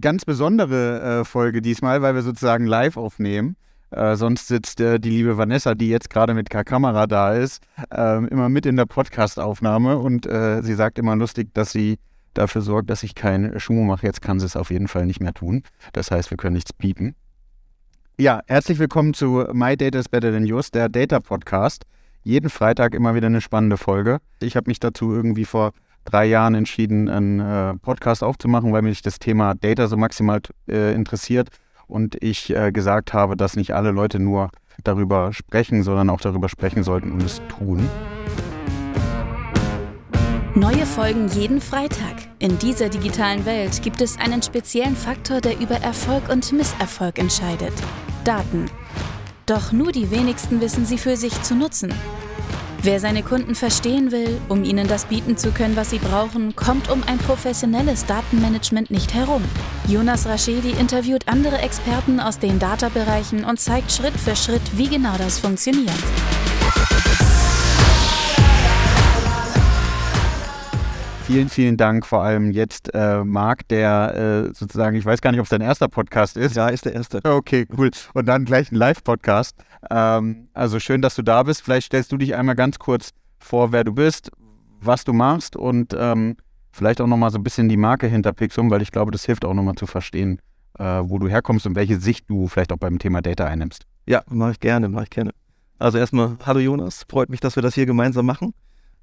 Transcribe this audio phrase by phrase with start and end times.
[0.00, 3.56] ganz besondere äh, Folge diesmal, weil wir sozusagen live aufnehmen.
[3.90, 7.62] Äh, sonst sitzt äh, die liebe Vanessa, die jetzt gerade mit der Kamera da ist,
[7.90, 11.98] ähm, immer mit in der Podcast-Aufnahme und äh, sie sagt immer lustig, dass sie
[12.34, 14.06] dafür sorgt, dass ich keinen Schmuh mache.
[14.06, 15.62] Jetzt kann sie es auf jeden Fall nicht mehr tun.
[15.94, 17.14] Das heißt, wir können nichts bieten.
[18.18, 21.84] Ja, herzlich willkommen zu My Data is Better Than Yours, der Data Podcast.
[22.24, 24.18] Jeden Freitag immer wieder eine spannende Folge.
[24.40, 25.72] Ich habe mich dazu irgendwie vor
[26.04, 30.94] drei Jahren entschieden, einen äh, Podcast aufzumachen, weil mich das Thema Data so maximal äh,
[30.94, 31.48] interessiert
[31.86, 34.50] und ich äh, gesagt habe, dass nicht alle Leute nur
[34.84, 37.88] darüber sprechen, sondern auch darüber sprechen sollten und es tun.
[40.54, 42.16] Neue Folgen jeden Freitag.
[42.40, 47.72] In dieser digitalen Welt gibt es einen speziellen Faktor, der über Erfolg und Misserfolg entscheidet.
[48.24, 48.66] Daten.
[49.46, 51.94] Doch nur die wenigsten wissen sie für sich zu nutzen.
[52.80, 56.88] Wer seine Kunden verstehen will, um ihnen das bieten zu können, was sie brauchen, kommt
[56.88, 59.42] um ein professionelles Datenmanagement nicht herum.
[59.88, 65.16] Jonas Raschedi interviewt andere Experten aus den Data-Bereichen und zeigt Schritt für Schritt, wie genau
[65.18, 65.90] das funktioniert.
[71.26, 75.40] Vielen, vielen Dank vor allem jetzt, äh, Marc, der äh, sozusagen, ich weiß gar nicht,
[75.40, 76.56] ob es dein erster Podcast ist.
[76.56, 77.20] Ja, ist der erste.
[77.22, 77.90] Okay, cool.
[78.14, 79.54] Und dann gleich ein Live-Podcast.
[79.90, 81.62] Ähm, also schön, dass du da bist.
[81.62, 84.30] Vielleicht stellst du dich einmal ganz kurz vor, wer du bist,
[84.80, 86.36] was du machst und ähm,
[86.72, 89.44] vielleicht auch nochmal so ein bisschen die Marke hinter Pixum, weil ich glaube, das hilft
[89.44, 90.40] auch nochmal zu verstehen,
[90.78, 93.86] äh, wo du herkommst und welche Sicht du vielleicht auch beim Thema Data einnimmst.
[94.06, 95.32] Ja, mache ich gerne, mache ich gerne.
[95.78, 98.52] Also erstmal, hallo Jonas, freut mich, dass wir das hier gemeinsam machen.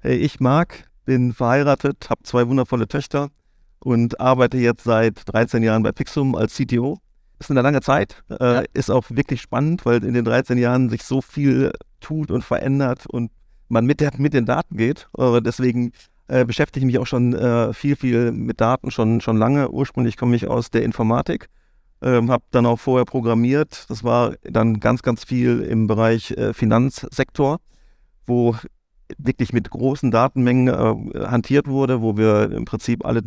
[0.00, 3.30] Hey, ich mag bin verheiratet, habe zwei wundervolle Töchter
[3.78, 6.98] und arbeite jetzt seit 13 Jahren bei Pixum als CTO.
[7.38, 8.62] Ist eine lange Zeit, äh, ja.
[8.72, 13.06] ist auch wirklich spannend, weil in den 13 Jahren sich so viel tut und verändert
[13.06, 13.30] und
[13.68, 15.08] man mit, der, mit den Daten geht.
[15.18, 15.92] Äh, deswegen
[16.28, 19.70] äh, beschäftige ich mich auch schon äh, viel, viel mit Daten, schon, schon lange.
[19.70, 21.48] Ursprünglich komme ich aus der Informatik,
[22.02, 23.84] ähm, habe dann auch vorher programmiert.
[23.88, 27.58] Das war dann ganz, ganz viel im Bereich äh, Finanzsektor,
[28.26, 28.56] wo
[29.18, 33.22] wirklich mit großen Datenmengen äh, hantiert wurde, wo wir im Prinzip alle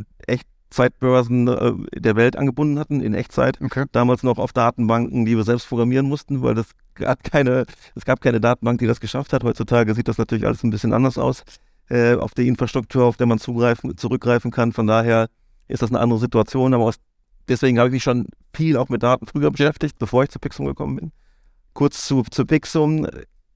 [0.70, 3.60] Echtzeitbörsen äh, der Welt angebunden hatten, in Echtzeit.
[3.62, 3.86] Okay.
[3.92, 7.66] Damals noch auf Datenbanken, die wir selbst programmieren mussten, weil das gab keine,
[7.96, 9.44] es gab keine Datenbank, die das geschafft hat.
[9.44, 11.44] Heutzutage sieht das natürlich alles ein bisschen anders aus,
[11.90, 14.72] äh, auf die Infrastruktur, auf der man zugreifen, zurückgreifen kann.
[14.72, 15.30] Von daher
[15.68, 17.00] ist das eine andere Situation, aber aus,
[17.48, 20.68] deswegen habe ich mich schon viel auch mit Daten früher beschäftigt, bevor ich zu Pixum
[20.68, 21.12] gekommen bin.
[21.74, 23.08] Kurz zu, zu Pixum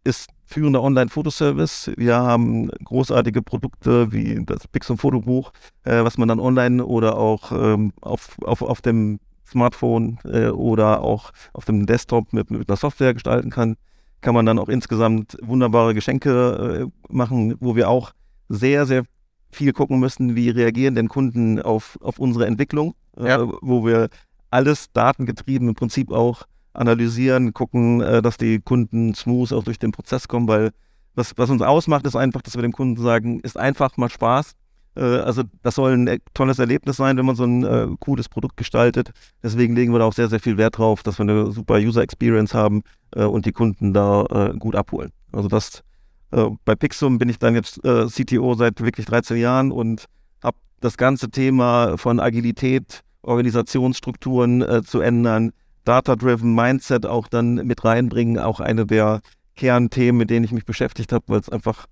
[0.04, 1.92] ist führender Online-Fotoservice.
[1.98, 5.52] Wir haben großartige Produkte wie das Pixum Fotobuch,
[5.84, 11.02] äh, was man dann online oder auch ähm, auf, auf, auf dem Smartphone äh, oder
[11.02, 13.76] auch auf dem Desktop mit, mit einer Software gestalten kann.
[14.22, 18.12] Kann man dann auch insgesamt wunderbare Geschenke äh, machen, wo wir auch
[18.50, 19.04] sehr, sehr
[19.52, 23.48] viel gucken müssen, wie reagieren denn Kunden auf, auf unsere Entwicklung, äh, ja.
[23.62, 24.10] wo wir
[24.50, 29.92] alles datengetrieben im Prinzip auch analysieren, gucken, äh, dass die Kunden smooth auch durch den
[29.92, 30.72] Prozess kommen, weil
[31.16, 34.54] was, was uns ausmacht, ist einfach, dass wir dem Kunden sagen, ist einfach mal Spaß.
[34.96, 38.58] Äh, also das soll ein tolles Erlebnis sein, wenn man so ein äh, cooles Produkt
[38.58, 39.12] gestaltet.
[39.44, 42.02] Deswegen legen wir da auch sehr, sehr viel Wert drauf, dass wir eine super User
[42.02, 42.82] Experience haben
[43.16, 45.12] und die Kunden da gut abholen.
[45.32, 45.84] Also das
[46.32, 50.06] bei Pixum bin ich dann jetzt CTO seit wirklich 13 Jahren und
[50.44, 55.52] habe das ganze Thema von Agilität, Organisationsstrukturen zu ändern,
[55.84, 59.22] Data-Driven Mindset auch dann mit reinbringen, auch eine der
[59.56, 61.86] Kernthemen, mit denen ich mich beschäftigt habe, weil es einfach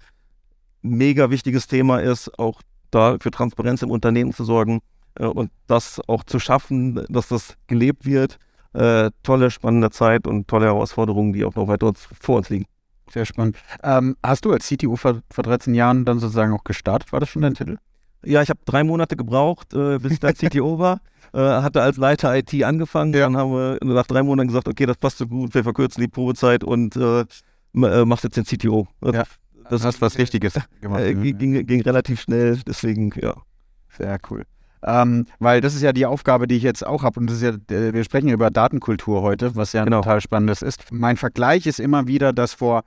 [0.84, 4.82] ein mega wichtiges Thema ist, auch da für Transparenz im Unternehmen zu sorgen
[5.16, 8.38] äh, und das auch zu schaffen, dass das gelebt wird.
[8.74, 12.66] Äh, tolle, spannende Zeit und tolle Herausforderungen, die auch noch weiter vor uns liegen.
[13.12, 13.58] Sehr spannend.
[13.84, 17.12] Ähm, hast du als CTO vor, vor 13 Jahren dann sozusagen auch gestartet?
[17.12, 17.78] War das schon dein Titel?
[18.24, 21.02] Ja, ich habe drei Monate gebraucht, äh, bis ich da CTO war.
[21.34, 23.14] Äh, hatte als Leiter IT angefangen.
[23.14, 23.22] Ja.
[23.22, 26.10] Dann haben wir nach drei Monaten gesagt, okay, das passt so gut, wir verkürzen die
[26.10, 28.88] Probezeit und äh, äh machst jetzt den CTO.
[29.04, 29.24] Ja.
[29.70, 31.02] Das hast was Richtiges gemacht.
[31.02, 33.36] Äh, ging, ging, relativ schnell, deswegen, ja.
[33.98, 34.44] Sehr cool.
[34.84, 37.20] Ähm, weil das ist ja die Aufgabe, die ich jetzt auch habe.
[37.20, 40.02] Und das ist ja, äh, wir sprechen über Datenkultur heute, was ja genau.
[40.02, 40.92] total spannendes ist.
[40.92, 42.84] Mein Vergleich ist immer wieder, dass vor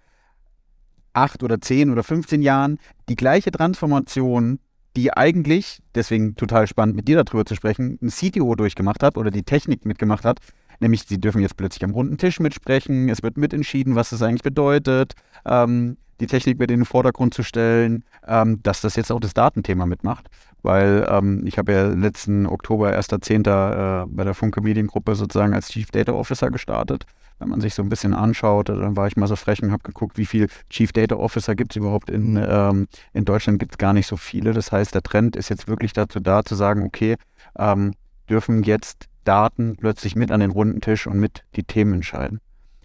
[1.13, 4.59] acht oder zehn oder 15 Jahren die gleiche Transformation
[4.97, 9.31] die eigentlich, deswegen total spannend mit dir darüber zu sprechen, ein CTO durchgemacht hat oder
[9.31, 10.39] die Technik mitgemacht hat.
[10.81, 14.43] Nämlich, sie dürfen jetzt plötzlich am runden Tisch mitsprechen, es wird mitentschieden, was das eigentlich
[14.43, 15.15] bedeutet,
[15.45, 19.35] ähm, die Technik wird in den Vordergrund zu stellen, ähm, dass das jetzt auch das
[19.35, 20.29] Datenthema mitmacht.
[20.63, 24.03] Weil ähm, ich habe ja letzten Oktober, 1.10.
[24.03, 27.05] Äh, bei der Funke Mediengruppe sozusagen als Chief Data Officer gestartet
[27.39, 29.83] wenn man sich so ein bisschen anschaut, dann war ich mal so frech und habe
[29.83, 33.79] geguckt, wie viele Chief Data Officer gibt es überhaupt in, ähm, in Deutschland, gibt es
[33.79, 34.53] gar nicht so viele.
[34.53, 37.17] Das heißt, der Trend ist jetzt wirklich dazu da, zu sagen, okay,
[37.59, 37.95] ähm,
[38.29, 42.41] dürfen jetzt Daten plötzlich mit an den runden Tisch und mit die Themen entscheiden.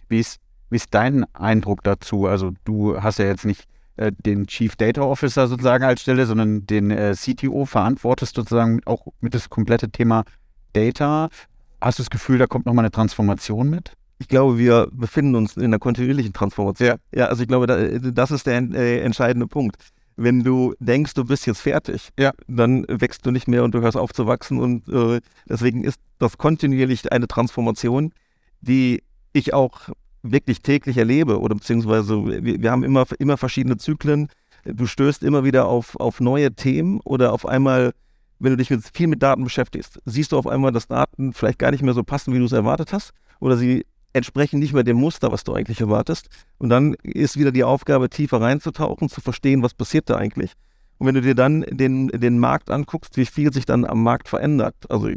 [0.08, 2.26] Wie ist, wie ist dein Eindruck dazu?
[2.26, 3.64] Also du hast ja jetzt nicht
[3.96, 9.06] äh, den Chief Data Officer sozusagen als Stelle, sondern den äh, CTO verantwortest sozusagen auch
[9.20, 10.24] mit das komplette Thema
[10.72, 11.28] Data.
[11.80, 13.92] Hast du das Gefühl, da kommt nochmal eine Transformation mit?
[14.20, 16.88] Ich glaube, wir befinden uns in einer kontinuierlichen Transformation.
[16.88, 19.76] Ja, ja also ich glaube, das ist der äh, entscheidende Punkt.
[20.16, 22.32] Wenn du denkst, du bist jetzt fertig, ja.
[22.46, 24.58] dann wächst du nicht mehr und du hörst auf zu wachsen.
[24.58, 28.12] Und äh, deswegen ist das kontinuierlich eine Transformation,
[28.60, 29.02] die
[29.32, 29.88] ich auch
[30.22, 34.28] wirklich täglich erlebe oder beziehungsweise wir, wir haben immer, immer verschiedene Zyklen.
[34.64, 37.92] Du stößt immer wieder auf, auf neue Themen oder auf einmal,
[38.38, 41.58] wenn du dich mit, viel mit Daten beschäftigst, siehst du auf einmal, dass Daten vielleicht
[41.58, 44.82] gar nicht mehr so passen, wie du es erwartet hast oder sie entsprechen nicht mehr
[44.82, 46.28] dem Muster, was du eigentlich erwartest.
[46.58, 50.52] Und dann ist wieder die Aufgabe, tiefer reinzutauchen, zu verstehen, was passiert da eigentlich.
[50.98, 54.28] Und wenn du dir dann den, den Markt anguckst, wie viel sich dann am Markt
[54.28, 55.08] verändert, also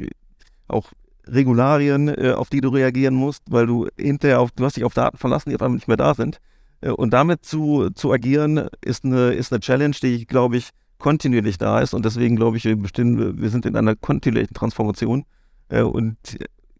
[0.67, 0.91] auch
[1.27, 4.93] Regularien, äh, auf die du reagieren musst, weil du hinterher auf, du hast dich auf
[4.93, 6.39] Daten verlassen, die auf einmal nicht mehr da sind.
[6.81, 10.69] Äh, und damit zu, zu agieren, ist eine, ist eine Challenge, die, glaube ich,
[10.99, 11.93] kontinuierlich da ist.
[11.93, 15.25] Und deswegen glaube ich, wir, bestimmen, wir sind in einer kontinuierlichen Transformation.
[15.69, 16.17] Äh, und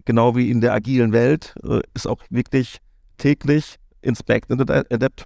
[0.06, 2.80] genau wie in der agilen Welt äh, ist auch wirklich
[3.18, 5.26] täglich Inspect und Adapt.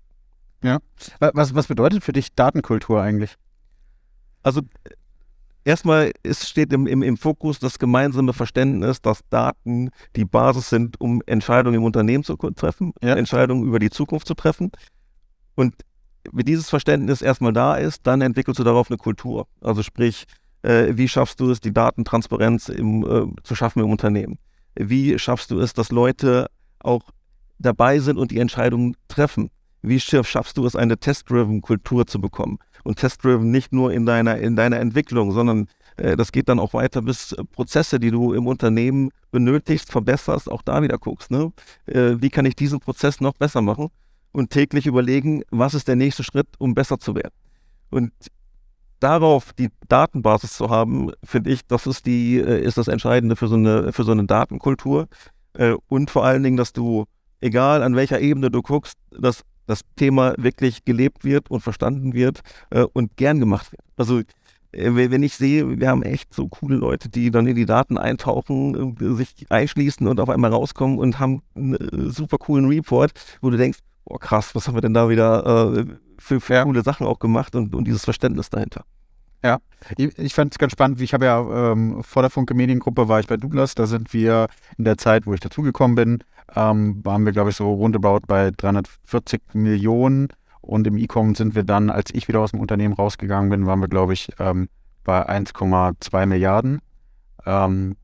[0.63, 0.79] Ja.
[1.19, 3.35] Was, was bedeutet für dich Datenkultur eigentlich?
[4.43, 4.61] Also
[5.63, 10.99] erstmal ist, steht im, im, im Fokus das gemeinsame Verständnis, dass Daten die Basis sind,
[11.01, 13.15] um Entscheidungen im Unternehmen zu treffen, ja.
[13.15, 14.71] Entscheidungen über die Zukunft zu treffen.
[15.55, 15.75] Und
[16.31, 19.47] wenn dieses Verständnis erstmal da ist, dann entwickelst du darauf eine Kultur.
[19.61, 20.25] Also sprich,
[20.61, 24.37] äh, wie schaffst du es, die Datentransparenz im, äh, zu schaffen im Unternehmen?
[24.79, 26.47] Wie schaffst du es, dass Leute
[26.79, 27.03] auch
[27.59, 29.49] dabei sind und die Entscheidungen treffen?
[29.81, 32.59] Wie schaffst du es, eine Test-Driven-Kultur zu bekommen?
[32.83, 36.73] Und Test-Driven nicht nur in deiner, in deiner Entwicklung, sondern äh, das geht dann auch
[36.73, 41.31] weiter bis äh, Prozesse, die du im Unternehmen benötigst, verbesserst, auch da wieder guckst.
[41.31, 41.51] Ne?
[41.85, 43.89] Äh, wie kann ich diesen Prozess noch besser machen?
[44.31, 47.33] Und täglich überlegen, was ist der nächste Schritt, um besser zu werden?
[47.89, 48.11] Und
[48.99, 53.47] darauf die Datenbasis zu haben, finde ich, das ist die, äh, ist das Entscheidende für
[53.47, 55.07] so eine, für so eine Datenkultur.
[55.53, 57.05] Äh, und vor allen Dingen, dass du,
[57.41, 62.41] egal an welcher Ebene du guckst, dass das Thema wirklich gelebt wird und verstanden wird
[62.69, 63.81] äh, und gern gemacht wird.
[63.97, 64.21] Also
[64.73, 68.95] wenn ich sehe, wir haben echt so coole Leute, die dann in die Daten eintauchen,
[69.15, 73.11] sich einschließen und auf einmal rauskommen und haben einen super coolen Report,
[73.41, 75.85] wo du denkst, boah krass, was haben wir denn da wieder äh,
[76.17, 78.83] für, für coole Sachen auch gemacht und, und dieses Verständnis dahinter.
[79.43, 79.59] Ja,
[79.97, 80.99] ich, ich fand es ganz spannend.
[81.01, 83.75] Ich habe ja ähm, vor der Funke Mediengruppe war ich bei Douglas.
[83.75, 86.23] Da sind wir in der Zeit, wo ich dazugekommen bin,
[86.55, 90.29] ähm, waren wir, glaube ich, so roundabout bei 340 Millionen.
[90.61, 93.79] Und im E-Com sind wir dann, als ich wieder aus dem Unternehmen rausgegangen bin, waren
[93.79, 94.69] wir, glaube ich, ähm,
[95.03, 96.81] bei 1,2 Milliarden.
[97.45, 97.95] Ähm,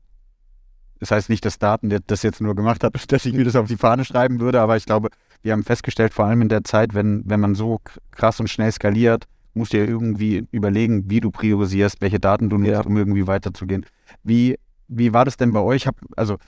[1.00, 3.68] das heißt nicht, dass Daten das jetzt nur gemacht hat, dass ich mir das auf
[3.68, 5.08] die Fahne schreiben würde, aber ich glaube,
[5.42, 7.80] wir haben festgestellt, vor allem in der Zeit, wenn, wenn man so
[8.10, 12.58] krass und schnell skaliert, musst du ja irgendwie überlegen, wie du priorisierst, welche Daten du
[12.58, 12.80] nutzt, ja.
[12.80, 13.86] um irgendwie weiterzugehen.
[14.22, 14.58] Wie,
[14.88, 15.86] wie war das denn bei euch?
[15.86, 16.38] Hab, also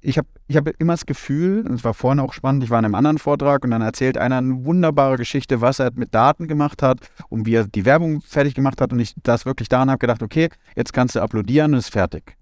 [0.00, 2.78] ich habe ich hab immer das Gefühl, und es war vorhin auch spannend, ich war
[2.78, 6.48] in einem anderen Vortrag und dann erzählt einer eine wunderbare Geschichte, was er mit Daten
[6.48, 9.90] gemacht hat und wie er die Werbung fertig gemacht hat und ich das wirklich daran
[9.90, 12.36] habe gedacht, okay, jetzt kannst du applaudieren und ist fertig.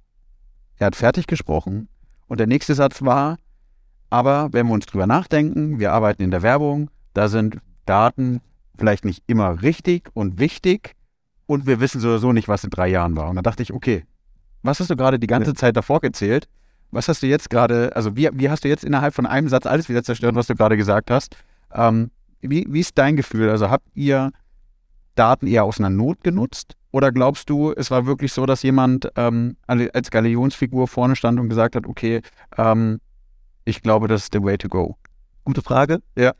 [0.78, 1.88] Er hat fertig gesprochen
[2.26, 3.36] und der nächste Satz war,
[4.10, 8.40] aber wenn wir uns drüber nachdenken, wir arbeiten in der Werbung, da sind Daten
[8.76, 10.94] vielleicht nicht immer richtig und wichtig
[11.46, 13.28] und wir wissen sowieso nicht, was in drei Jahren war.
[13.28, 14.04] Und da dachte ich, okay,
[14.62, 16.48] was hast du gerade die ganze Zeit davor gezählt?
[16.90, 19.66] Was hast du jetzt gerade, also wie, wie hast du jetzt innerhalb von einem Satz
[19.66, 21.36] alles wieder zerstört, was du gerade gesagt hast?
[21.72, 23.50] Ähm, wie, wie ist dein Gefühl?
[23.50, 24.30] Also habt ihr
[25.14, 26.76] Daten eher aus einer Not genutzt?
[26.90, 31.48] Oder glaubst du, es war wirklich so, dass jemand ähm, als Galionsfigur vorne stand und
[31.48, 32.22] gesagt hat, okay,
[32.56, 33.00] ähm,
[33.64, 34.96] ich glaube, das ist the way to go.
[35.44, 36.00] Gute Frage.
[36.16, 36.32] Ja.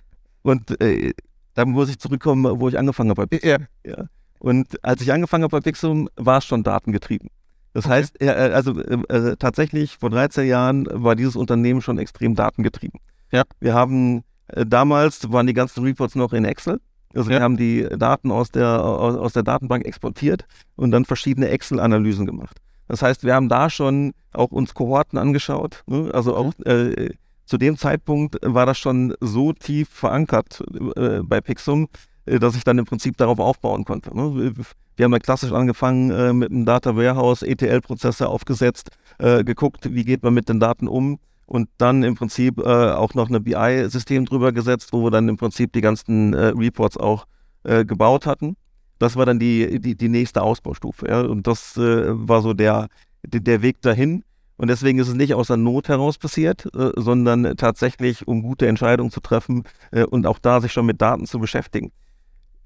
[0.43, 1.13] Und äh,
[1.55, 3.27] da muss ich zurückkommen, wo ich angefangen habe.
[3.27, 3.59] Bei ja.
[3.85, 4.05] ja.
[4.39, 7.29] Und als ich angefangen habe bei Pixum, war es schon datengetrieben.
[7.75, 7.95] Das okay.
[7.95, 13.01] heißt, äh, also äh, äh tatsächlich vor 13 Jahren war dieses Unternehmen schon extrem datengetrieben.
[13.31, 13.43] Ja.
[13.61, 16.81] Wir haben äh, damals waren die ganzen Reports noch in Excel.
[17.15, 17.39] Also ja.
[17.39, 20.47] wir haben die Daten aus der, aus, aus der Datenbank exportiert
[20.77, 22.59] und dann verschiedene Excel-Analysen gemacht.
[22.87, 25.83] Das heißt, wir haben da schon auch uns Kohorten angeschaut.
[25.87, 26.11] Ne?
[26.13, 26.65] Also auch mhm.
[26.67, 27.11] äh,
[27.45, 30.63] zu dem Zeitpunkt war das schon so tief verankert
[30.97, 31.89] äh, bei Pixum,
[32.27, 34.15] äh, dass ich dann im Prinzip darauf aufbauen konnte.
[34.17, 34.55] Ne?
[34.97, 40.05] Wir haben ja klassisch angefangen äh, mit einem Data Warehouse, ETL-Prozesse aufgesetzt, äh, geguckt, wie
[40.05, 41.19] geht man mit den Daten um
[41.49, 45.37] und dann im Prinzip äh, auch noch eine BI-System drüber gesetzt, wo wir dann im
[45.37, 47.27] Prinzip die ganzen äh, Reports auch
[47.65, 48.57] gebaut hatten
[48.99, 51.09] das war dann die, die, die nächste Ausbaustufe.
[51.09, 51.21] Ja?
[51.21, 52.89] Und das äh, war so der,
[53.25, 54.25] der Weg dahin.
[54.57, 58.67] Und deswegen ist es nicht aus der Not heraus passiert, äh, sondern tatsächlich, um gute
[58.67, 59.63] Entscheidungen zu treffen
[59.93, 61.93] äh, und auch da sich schon mit Daten zu beschäftigen.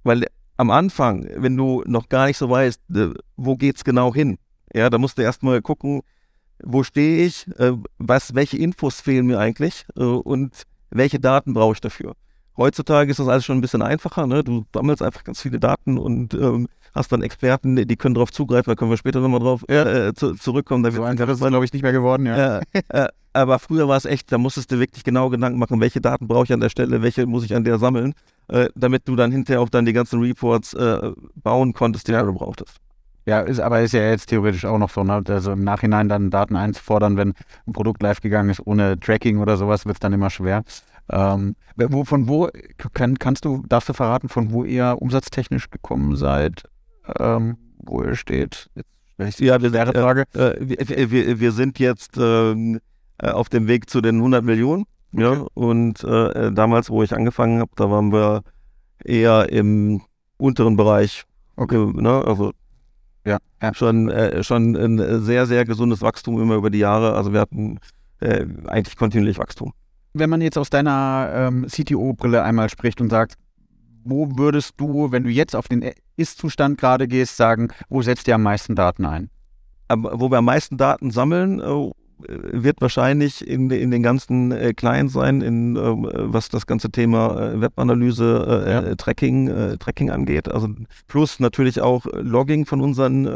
[0.03, 0.25] Weil
[0.57, 4.39] am Anfang, wenn du noch gar nicht so weißt, äh, wo geht's genau hin,
[4.75, 6.01] ja, da musst du erstmal gucken,
[6.65, 11.75] wo stehe ich, äh, was, welche Infos fehlen mir eigentlich äh, und welche Daten brauche
[11.75, 12.15] ich dafür.
[12.57, 14.27] Heutzutage ist das alles schon ein bisschen einfacher.
[14.27, 14.45] Ne?
[14.45, 18.71] Du sammelst einfach ganz viele Daten und ähm, hast dann Experten, die können darauf zugreifen.
[18.71, 20.83] Da können wir später nochmal drauf äh, zu, zurückkommen.
[20.83, 22.27] Da so einfach ist es, glaube ich, nicht mehr geworden.
[22.27, 22.61] Ja.
[22.89, 26.29] Äh, aber früher war es echt, da musstest du wirklich genau Gedanken machen, welche Daten
[26.29, 28.13] brauche ich an der Stelle, welche muss ich an der sammeln,
[28.49, 32.23] äh, damit du dann hinterher auch dann die ganzen Reports äh, bauen konntest, die ja.
[32.23, 32.77] du brauchtest.
[33.25, 35.23] Ja, ist, aber ist ja jetzt theoretisch auch noch so, ne?
[35.29, 37.35] Also im Nachhinein dann Daten einzufordern, wenn
[37.67, 40.65] ein Produkt live gegangen ist, ohne Tracking oder sowas, wird es dann immer schwer.
[41.11, 42.49] Ähm, wo, von wo
[42.95, 46.65] kann, kannst du, darfst du verraten, von wo ihr umsatztechnisch gekommen seid,
[47.19, 48.71] ähm, wo ihr steht?
[49.19, 50.25] Jetzt, ja, wir, äh, Frage.
[50.35, 52.81] Äh, wir, wir, wir, sind jetzt ähm,
[53.19, 54.85] äh, auf dem Weg zu den 100 Millionen.
[55.13, 55.23] Okay.
[55.23, 58.43] Ja, und äh, damals, wo ich angefangen habe, da waren wir
[59.05, 60.03] eher im
[60.39, 61.25] unteren Bereich.
[61.57, 61.93] Okay.
[61.95, 62.25] Ne?
[62.25, 62.53] Also
[63.25, 63.75] ja, ja.
[63.75, 67.15] Schon, äh, schon ein sehr, sehr gesundes Wachstum immer über die Jahre.
[67.15, 67.79] Also wir hatten
[68.21, 69.73] äh, eigentlich kontinuierlich Wachstum.
[70.15, 73.35] Wenn man jetzt aus deiner ähm, CTO-Brille einmal spricht und sagt,
[74.05, 78.35] wo würdest du, wenn du jetzt auf den Ist-Zustand gerade gehst, sagen, wo setzt ihr
[78.35, 79.31] am meisten Daten ein?
[79.89, 81.91] Wo wir am meisten Daten sammeln, äh,
[82.29, 87.39] wird wahrscheinlich in, in den ganzen äh, Clients sein, in, äh, was das ganze Thema
[87.39, 88.81] äh, Webanalyse, äh, ja.
[88.81, 90.49] Äh, Tracking, äh, Tracking angeht.
[90.49, 90.69] Also
[91.09, 93.27] plus natürlich auch Logging von unseren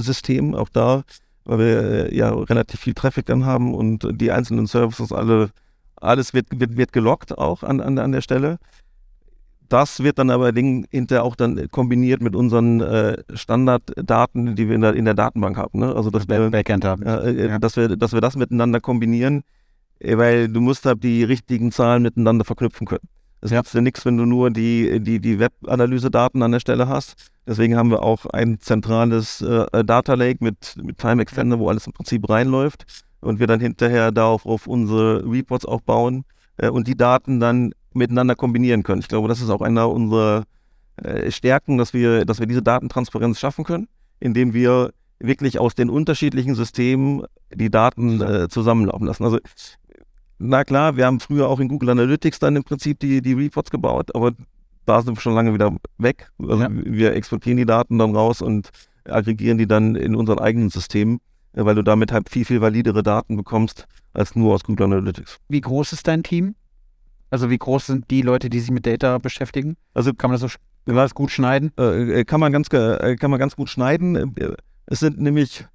[0.00, 1.02] Systemen, auch da,
[1.44, 5.50] weil wir ja relativ viel Traffic dann haben und die einzelnen Services alle,
[5.96, 8.58] alles wird, wird, wird geloggt auch an, an, an der Stelle.
[9.68, 14.80] Das wird dann aber hinterher auch dann kombiniert mit unseren äh, Standarddaten, die wir in
[14.80, 15.80] der, in der Datenbank haben.
[15.80, 15.94] Ne?
[15.94, 17.02] Also dass wir, Backend haben.
[17.02, 17.58] Äh, ja.
[17.58, 19.42] dass, wir, dass wir das miteinander kombinieren,
[19.98, 23.08] äh, weil du musst halt die richtigen Zahlen miteinander verknüpfen können.
[23.40, 23.62] Es ja.
[23.72, 27.30] ja nichts, wenn du nur die, die, die Web-Analyse-Daten an der Stelle hast.
[27.46, 31.86] Deswegen haben wir auch ein zentrales äh, Data Lake mit, mit Time Extender, wo alles
[31.86, 32.84] im Prinzip reinläuft
[33.20, 36.24] und wir dann hinterher darauf auf unsere Reports aufbauen
[36.56, 39.00] äh, und die Daten dann miteinander kombinieren können.
[39.00, 40.44] Ich glaube, das ist auch einer unserer
[40.96, 43.88] äh, Stärken, dass wir, dass wir diese Datentransparenz schaffen können,
[44.20, 47.24] indem wir wirklich aus den unterschiedlichen Systemen
[47.54, 49.24] die Daten äh, zusammenlaufen lassen.
[49.24, 49.38] Also
[50.38, 53.70] na klar, wir haben früher auch in Google Analytics dann im Prinzip die, die Reports
[53.70, 54.32] gebaut, aber
[54.84, 56.30] da sind wir schon lange wieder weg.
[56.38, 56.68] Also ja.
[56.70, 58.70] wir exportieren die Daten dann raus und
[59.04, 61.20] aggregieren die dann in unseren eigenen Systemen,
[61.52, 65.38] weil du damit halt viel, viel validere Daten bekommst als nur aus Google Analytics.
[65.48, 66.54] Wie groß ist dein Team?
[67.30, 69.76] Also wie groß sind die Leute, die sich mit Data beschäftigen?
[69.94, 71.72] Also kann man das so kann das gut schneiden?
[71.78, 74.34] Äh, äh kann, man ganz, äh, kann man ganz gut schneiden.
[74.86, 75.66] Es sind nämlich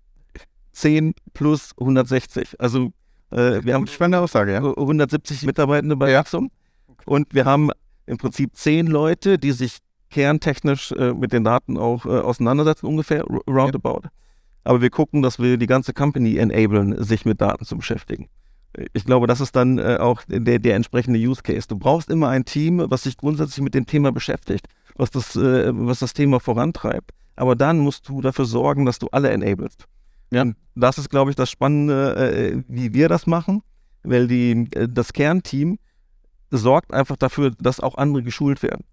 [0.72, 2.60] 10 plus 160.
[2.60, 2.93] Also
[3.31, 4.63] äh, wir haben spannende Aussage, ja.
[4.63, 6.50] 170 Mitarbeitende bei Axum.
[6.88, 6.96] Ja.
[7.05, 7.72] Und wir haben
[8.05, 9.79] im Prinzip 10 Leute, die sich
[10.10, 14.01] kerntechnisch äh, mit den Daten auch äh, auseinandersetzen, ungefähr roundabout.
[14.03, 14.12] Ja.
[14.63, 18.29] Aber wir gucken, dass wir die ganze Company enablen, sich mit Daten zu beschäftigen
[18.94, 21.68] ich glaube, das ist dann äh, auch der, der entsprechende Use Case.
[21.68, 25.72] Du brauchst immer ein Team, was sich grundsätzlich mit dem Thema beschäftigt, was das, äh,
[25.74, 27.12] was das Thema vorantreibt.
[27.36, 29.86] Aber dann musst du dafür sorgen, dass du alle enablest.
[30.32, 30.44] Ja.
[30.44, 33.62] Und das ist, glaube ich, das Spannende, äh, wie wir das machen,
[34.04, 35.78] weil die, äh, das Kernteam
[36.50, 38.84] sorgt einfach dafür, dass auch andere geschult werden.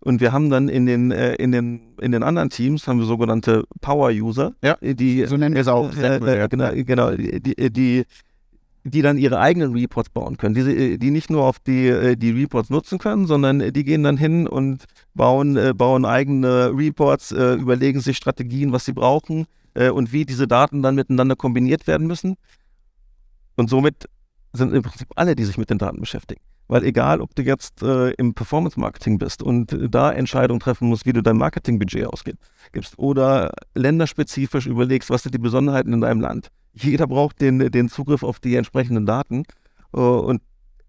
[0.00, 3.06] Und wir haben dann in den, äh, in den, in den anderen Teams haben wir
[3.06, 4.54] sogenannte Power-User.
[4.62, 5.94] Ja, die, so nennen wir es auch.
[5.96, 8.04] Äh, äh, genau, genau, die, die,
[8.90, 12.30] die dann ihre eigenen Reports bauen können, die, die nicht nur auf die, äh, die
[12.30, 17.54] Reports nutzen können, sondern die gehen dann hin und bauen, äh, bauen eigene Reports, äh,
[17.54, 19.46] überlegen sich Strategien, was sie brauchen
[19.92, 22.36] und wie diese Daten dann miteinander kombiniert werden müssen.
[23.56, 24.08] Und somit
[24.54, 26.40] sind im Prinzip alle, die sich mit den Daten beschäftigen.
[26.68, 31.12] Weil egal, ob du jetzt äh, im Performance-Marketing bist und da Entscheidungen treffen musst, wie
[31.12, 36.50] du dein Marketingbudget ausgibst oder länderspezifisch überlegst, was sind die Besonderheiten in deinem Land.
[36.72, 39.44] Jeder braucht den, den Zugriff auf die entsprechenden Daten
[39.94, 40.42] äh, und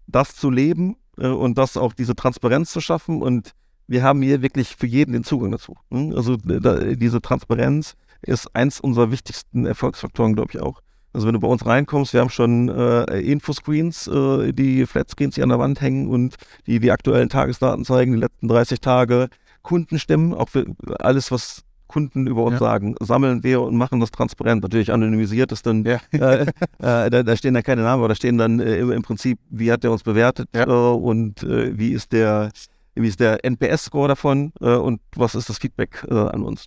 [0.08, 3.54] das zu leben äh, und das auch diese Transparenz zu schaffen und
[3.86, 5.76] wir haben hier wirklich für jeden den Zugang dazu.
[5.90, 6.12] Hm?
[6.14, 10.82] Also da, diese Transparenz ist eins unserer wichtigsten Erfolgsfaktoren, glaube ich auch.
[11.18, 15.42] Also wenn du bei uns reinkommst, wir haben schon äh, Infoscreens, äh, die Flatscreens, die
[15.42, 16.36] an der Wand hängen und
[16.68, 19.28] die die aktuellen Tagesdaten zeigen, die letzten 30 Tage,
[19.62, 20.66] Kundenstimmen, auch für
[21.00, 22.58] alles, was Kunden über uns ja.
[22.60, 24.62] sagen, sammeln wir und machen das transparent.
[24.62, 25.98] Natürlich anonymisiert ist dann, ja.
[26.12, 29.40] äh, äh, da, da, stehen dann keine Namen, aber da stehen dann äh, im Prinzip,
[29.50, 30.68] wie hat der uns bewertet ja.
[30.68, 32.52] Äh, und äh, wie ist der,
[32.94, 36.66] wie ist der NPS-Score davon äh, und was ist das Feedback an uns.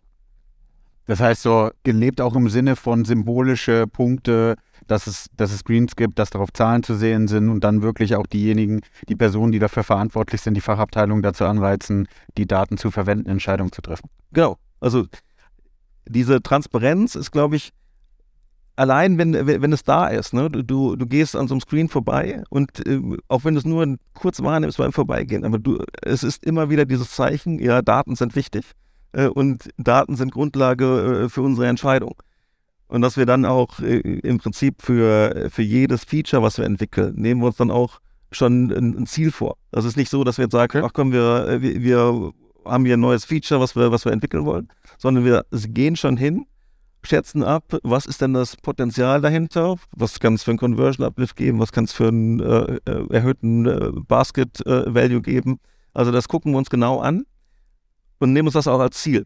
[1.07, 4.55] Das heißt so, gelebt auch im Sinne von symbolische Punkte,
[4.87, 8.15] dass es, dass es Screens gibt, dass darauf Zahlen zu sehen sind und dann wirklich
[8.15, 12.91] auch diejenigen, die Personen, die dafür verantwortlich sind, die Fachabteilung dazu anreizen, die Daten zu
[12.91, 14.09] verwenden, Entscheidungen zu treffen.
[14.31, 14.57] Genau.
[14.79, 15.05] Also
[16.07, 17.71] diese Transparenz ist, glaube ich,
[18.75, 20.49] allein wenn, wenn es da ist, ne?
[20.49, 23.97] du, du gehst an so einem Screen vorbei und äh, auch wenn du es nur
[24.13, 28.35] kurz wahrnimmst beim Vorbeigehen, aber du, es ist immer wieder dieses Zeichen, ja, Daten sind
[28.35, 28.65] wichtig
[29.13, 32.15] äh, und Daten sind Grundlage äh, für unsere Entscheidung.
[32.87, 37.15] Und dass wir dann auch äh, im Prinzip für, für jedes Feature, was wir entwickeln,
[37.15, 37.99] nehmen wir uns dann auch
[38.31, 39.57] schon ein, ein Ziel vor.
[39.71, 42.31] Das ist nicht so, dass wir jetzt sagen, ach komm, wir, wir, wir
[42.65, 46.17] haben hier ein neues Feature, was wir, was wir entwickeln wollen, sondern wir gehen schon
[46.17, 46.45] hin
[47.03, 51.35] schätzen ab, was ist denn das Potenzial dahinter, was kann es für einen Conversion Uplift
[51.35, 55.59] geben, was kann es für einen äh, erhöhten äh, Basket äh, Value geben.
[55.93, 57.25] Also das gucken wir uns genau an
[58.21, 59.25] und nehmen uns das auch als Ziel.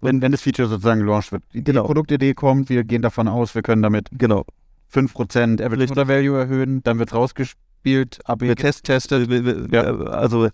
[0.00, 1.42] Wenn, wenn das Feature sozusagen gelauncht wird.
[1.52, 1.84] Die genau.
[1.84, 4.44] Produktidee kommt, wir gehen davon aus, wir können damit genau
[4.92, 9.30] 5% Average Order Value erhöhen, dann wird rausgespielt, AB wir test, testet.
[9.72, 9.82] Ja.
[9.82, 10.48] Also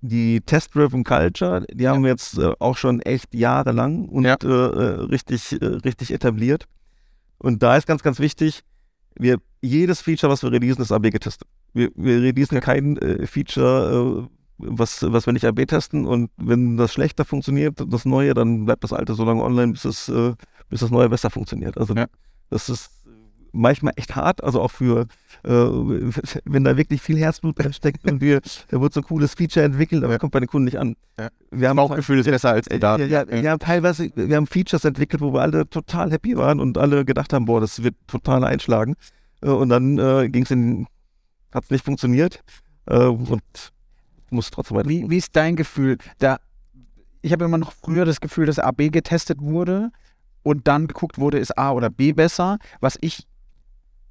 [0.00, 4.36] die Test-Driven Culture, die haben wir jetzt äh, auch schon echt jahrelang und ja.
[4.42, 6.66] äh, äh richtig, äh, richtig etabliert.
[7.38, 8.62] Und da ist ganz, ganz wichtig,
[9.14, 11.48] wir, jedes Feature, was wir releasen, ist AB getestet.
[11.72, 16.76] Wir, wir releasen kein äh, Feature, äh, was, was wir nicht AB testen und wenn
[16.76, 20.12] das schlechter funktioniert, das Neue, dann bleibt das Alte so lange online, bis, es,
[20.68, 21.78] bis das Neue besser funktioniert.
[21.78, 22.06] Also ja.
[22.50, 22.90] das ist
[23.52, 25.06] manchmal echt hart, also auch für,
[25.44, 29.34] äh, wenn da wirklich viel Herzblut drin steckt und wir, da wird so ein cooles
[29.34, 30.18] Feature entwickelt, aber ja.
[30.18, 30.96] kommt bei den Kunden nicht an.
[31.18, 31.28] Ja.
[31.50, 33.08] Wir haben auch Gefühl, es ist besser als die Daten.
[33.08, 36.78] Ja, ja, ja, teilweise, wir haben Features entwickelt, wo wir alle total happy waren und
[36.78, 38.96] alle gedacht haben, boah, das wird total einschlagen.
[39.42, 40.86] Äh, und dann äh, ging es in,
[41.52, 42.42] hat es nicht funktioniert
[42.86, 43.42] äh, und
[44.32, 44.88] muss trotzdem weiter.
[44.88, 45.98] Wie, wie ist dein Gefühl?
[46.18, 46.38] Da,
[47.22, 49.90] ich habe immer noch früher das Gefühl, dass AB getestet wurde
[50.42, 52.58] und dann geguckt wurde, ist A oder B besser.
[52.80, 53.26] Was ich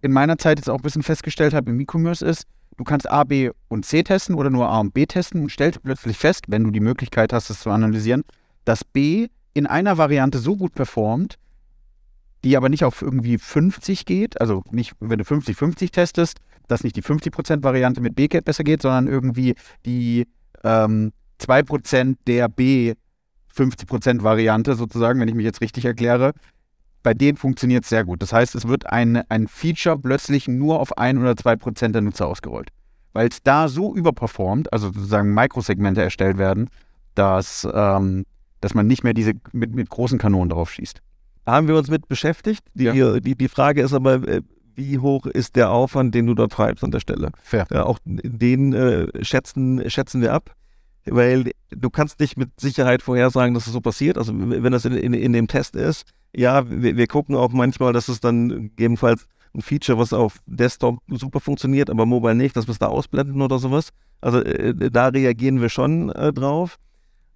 [0.01, 2.45] in meiner Zeit jetzt auch ein bisschen festgestellt habe im E-Commerce ist,
[2.77, 5.83] du kannst A, B und C testen oder nur A und B testen und stellst
[5.83, 8.23] plötzlich fest, wenn du die Möglichkeit hast, das zu analysieren,
[8.65, 11.37] dass B in einer Variante so gut performt,
[12.43, 16.95] die aber nicht auf irgendwie 50 geht, also nicht, wenn du 50-50 testest, dass nicht
[16.95, 20.27] die 50%-Variante mit B besser geht, sondern irgendwie die
[20.63, 22.93] ähm, 2% der B
[23.55, 26.33] 50%-Variante sozusagen, wenn ich mich jetzt richtig erkläre,
[27.03, 28.21] bei denen funktioniert es sehr gut.
[28.21, 32.01] Das heißt, es wird ein, ein Feature plötzlich nur auf ein oder zwei Prozent der
[32.01, 32.69] Nutzer ausgerollt.
[33.13, 36.69] Weil es da so überperformt, also sozusagen Mikrosegmente erstellt werden,
[37.15, 38.25] dass, ähm,
[38.61, 41.01] dass man nicht mehr diese mit, mit großen Kanonen drauf schießt.
[41.49, 42.63] Haben wir uns mit beschäftigt.
[42.73, 43.19] Die, ja.
[43.19, 44.41] die, die Frage ist aber, äh,
[44.75, 47.31] wie hoch ist der Aufwand, den du dort treibst an der Stelle?
[47.43, 47.67] Fair.
[47.71, 50.55] Ja, auch den äh, schätzen, schätzen wir ab
[51.05, 54.17] weil du kannst nicht mit Sicherheit vorhersagen, dass es so passiert.
[54.17, 57.93] Also wenn das in, in, in dem Test ist, ja, wir, wir, gucken auch manchmal,
[57.93, 62.67] dass es dann gegebenenfalls ein Feature, was auf Desktop super funktioniert, aber mobile nicht, dass
[62.67, 63.89] wir es da ausblenden oder sowas.
[64.21, 66.77] Also äh, da reagieren wir schon äh, drauf.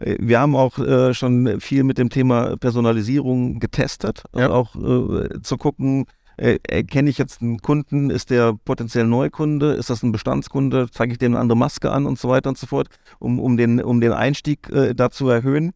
[0.05, 4.49] Wir haben auch äh, schon viel mit dem Thema Personalisierung getestet, ja.
[4.49, 6.05] auch äh, zu gucken,
[6.37, 11.13] äh, erkenne ich jetzt einen Kunden, ist der potenziell Neukunde, ist das ein Bestandskunde, zeige
[11.13, 12.87] ich dem eine andere Maske an und so weiter und so fort,
[13.19, 15.71] um, um, den, um den Einstieg äh, da zu erhöhen.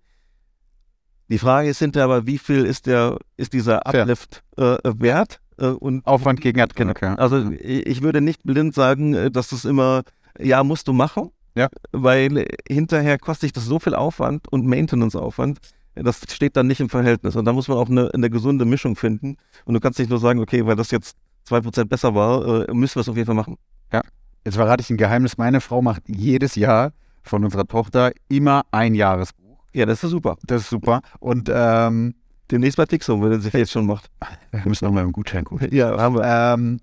[1.29, 5.39] Die Frage ist hinterher aber, wie viel ist der, ist dieser Uplift äh, wert?
[5.57, 7.15] Äh, und Aufwand gegen Adkennung, ja.
[7.15, 10.03] Also ich würde nicht blind sagen, äh, dass das immer,
[10.39, 11.31] ja, musst du machen.
[11.57, 11.69] Ja.
[11.91, 15.59] Weil hinterher kostet sich das so viel Aufwand und Maintenance-Aufwand,
[15.95, 17.35] das steht dann nicht im Verhältnis.
[17.35, 19.37] Und da muss man auch eine, eine gesunde Mischung finden.
[19.65, 21.17] Und du kannst nicht nur sagen, okay, weil das jetzt
[21.49, 23.57] 2% besser war, äh, müssen wir es auf jeden Fall machen.
[23.91, 24.01] Ja.
[24.45, 25.37] Jetzt verrate ich ein Geheimnis.
[25.37, 26.93] Meine Frau macht jedes Jahr
[27.23, 29.57] von unserer Tochter immer ein Jahresbuch.
[29.73, 30.37] Ja, das ist super.
[30.45, 31.01] Das ist super.
[31.19, 32.13] Und ähm,
[32.51, 34.09] demnächst bei Pixum, wenn er sich jetzt schon macht.
[34.51, 35.73] Wir müssen nochmal einen Gutschein gucken.
[35.73, 36.23] Ja, haben wir.
[36.23, 36.79] Ähm,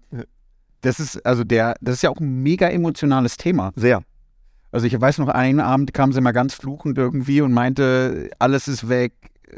[0.81, 3.73] das ist, also der, das ist ja auch ein mega emotionales Thema.
[3.77, 4.03] Sehr.
[4.75, 8.67] Also ich weiß noch, einen Abend kam sie mal ganz fluchend irgendwie und meinte, alles
[8.67, 9.13] ist weg,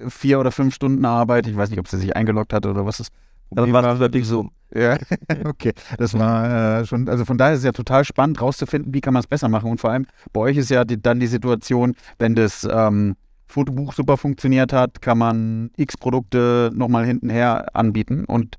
[0.09, 1.47] vier oder fünf Stunden Arbeit.
[1.47, 3.11] Ich weiß nicht, ob sie sich eingeloggt hat oder was ist.
[3.51, 4.51] Das war wirklich so.
[4.75, 4.99] Ja,
[5.47, 5.73] okay.
[5.97, 9.15] Das war äh, schon, also von daher ist es ja total spannend rauszufinden, wie kann
[9.15, 9.71] man es besser machen.
[9.71, 13.95] Und vor allem bei euch ist ja die, dann die Situation, wenn das ähm, Fotobuch
[13.95, 18.27] super funktioniert hat, kann man X Produkte nochmal hintenher anbieten.
[18.27, 18.57] Und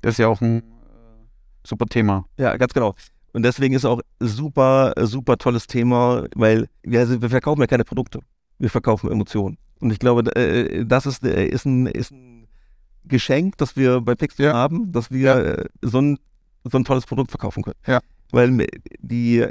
[0.00, 0.62] das ist ja auch ein äh,
[1.64, 2.24] super Thema.
[2.38, 2.94] Ja, ganz genau.
[3.38, 7.84] Und deswegen ist auch super, super tolles Thema, weil wir, also wir verkaufen ja keine
[7.84, 8.18] Produkte.
[8.58, 9.58] Wir verkaufen Emotionen.
[9.78, 12.48] Und ich glaube, äh, das ist, äh, ist, ein, ist ein
[13.04, 14.54] Geschenk, das wir bei Pixel ja.
[14.54, 15.38] haben, dass wir ja.
[15.38, 16.18] Äh, so, ein,
[16.64, 17.76] so ein tolles Produkt verkaufen können.
[17.86, 18.00] Ja.
[18.32, 18.66] Weil
[18.98, 19.46] die,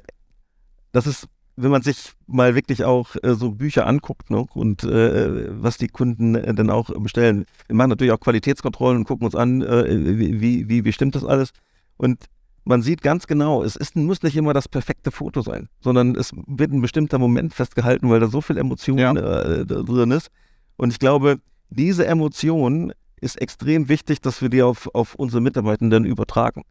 [0.91, 5.47] das ist wenn man sich mal wirklich auch äh, so Bücher anguckt ne, und äh,
[5.63, 7.45] was die Kunden äh, dann auch bestellen.
[7.67, 9.85] Wir machen natürlich auch Qualitätskontrollen und gucken uns an, äh,
[10.19, 11.53] wie, wie, wie stimmt das alles.
[11.95, 12.25] Und
[12.67, 16.33] man sieht ganz genau, es ist, muss nicht immer das perfekte Foto sein, sondern es
[16.47, 19.13] wird ein bestimmter Moment festgehalten, weil da so viel Emotion ja.
[19.13, 20.29] Äh, drin ist.
[20.75, 26.05] Und ich glaube, diese Emotion ist extrem wichtig, dass wir die auf, auf unsere Mitarbeitenden
[26.05, 26.63] übertragen.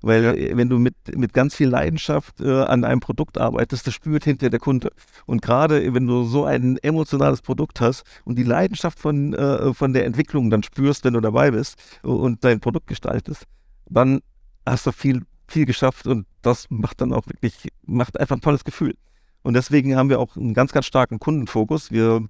[0.00, 3.94] Weil äh, wenn du mit, mit ganz viel Leidenschaft äh, an einem Produkt arbeitest, das
[3.94, 4.90] spürt hinter der Kunde.
[5.26, 9.92] Und gerade wenn du so ein emotionales Produkt hast und die Leidenschaft von, äh, von
[9.92, 13.44] der Entwicklung dann spürst, wenn du dabei bist und dein Produkt gestaltest,
[13.88, 14.20] dann
[14.66, 18.64] hast du viel, viel geschafft und das macht dann auch wirklich, macht einfach ein tolles
[18.64, 18.94] Gefühl.
[19.42, 21.90] Und deswegen haben wir auch einen ganz, ganz starken Kundenfokus.
[21.90, 22.24] Wir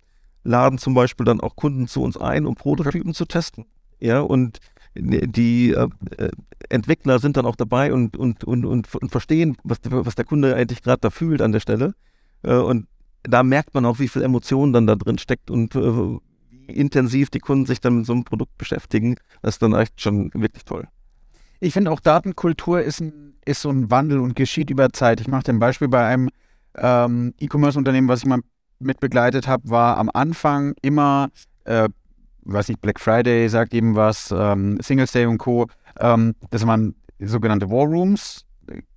[0.44, 3.66] laden zum Beispiel dann auch Kunden zu uns ein, um Prototypen zu testen.
[4.01, 4.59] Ja, und
[4.94, 5.88] die äh,
[6.68, 10.55] Entwickler sind dann auch dabei und, und, und, und, und verstehen, was, was der Kunde
[10.55, 11.94] eigentlich gerade da fühlt an der Stelle.
[12.42, 12.88] Äh, und
[13.22, 16.18] da merkt man auch, wie viel Emotion dann da drin steckt und äh,
[16.51, 19.16] wie intensiv die Kunden sich dann mit so einem Produkt beschäftigen.
[19.40, 20.88] Das ist dann echt schon wirklich toll.
[21.62, 25.20] Ich finde auch Datenkultur ist, ein, ist so ein Wandel und geschieht über Zeit.
[25.20, 26.29] Ich mache ein Beispiel bei einem
[26.77, 28.40] ähm, E-Commerce-Unternehmen, was ich mal
[28.81, 31.29] mit begleitet habe, war am Anfang immer
[31.64, 31.88] äh,
[32.44, 35.68] weiß nicht, Black Friday sagt eben was, ähm, Singles Day und Co.
[36.01, 38.44] Ähm, das waren sogenannte War Rooms.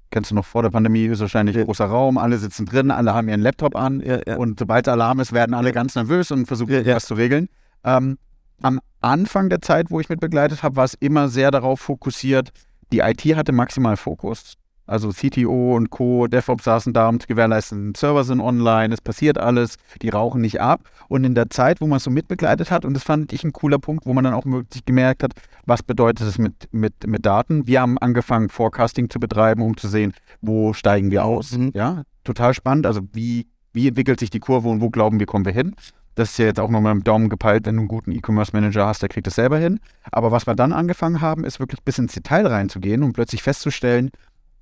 [0.09, 3.13] Kennst du noch vor der Pandemie, ist wahrscheinlich ein großer Raum, alle sitzen drin, alle
[3.13, 4.37] haben ihren Laptop an ja, ja.
[4.37, 7.47] und sobald der Alarm ist, werden alle ganz nervös und versuchen, ja, was zu regeln.
[7.83, 8.17] Ähm,
[8.61, 12.51] am Anfang der Zeit, wo ich mit begleitet habe, war es immer sehr darauf fokussiert,
[12.91, 14.55] die IT hatte maximal Fokus.
[14.87, 19.39] Also CTO und Co., DevOps saßen da, um zu gewährleisten, Server sind online, es passiert
[19.39, 20.81] alles, die rauchen nicht ab.
[21.07, 23.51] Und in der Zeit, wo man es so mitbegleitet hat, und das fand ich ein
[23.51, 25.33] cooler Punkt, wo man dann auch wirklich gemerkt hat,
[25.65, 27.65] was bedeutet es mit, mit, mit Daten.
[27.65, 31.57] Wir haben angefangen, Forecasting zu betreiben, um zu sehen, wo steigen wir aus.
[31.57, 31.71] Mhm.
[31.73, 32.85] Ja, total spannend.
[32.85, 35.75] Also wie, wie entwickelt sich die Kurve und wo glauben wir, kommen wir hin.
[36.15, 39.01] Das ist ja jetzt auch nochmal im Daumen gepeilt, wenn du einen guten E-Commerce-Manager hast,
[39.01, 39.79] der kriegt das selber hin.
[40.11, 44.11] Aber was wir dann angefangen haben, ist wirklich bis ins Detail reinzugehen und plötzlich festzustellen,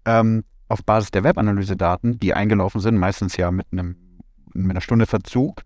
[0.06, 3.96] ähm, auf Basis der Webanalyse-Daten, die eingelaufen sind, meistens ja mit, einem,
[4.54, 5.62] mit einer Stunde Verzug,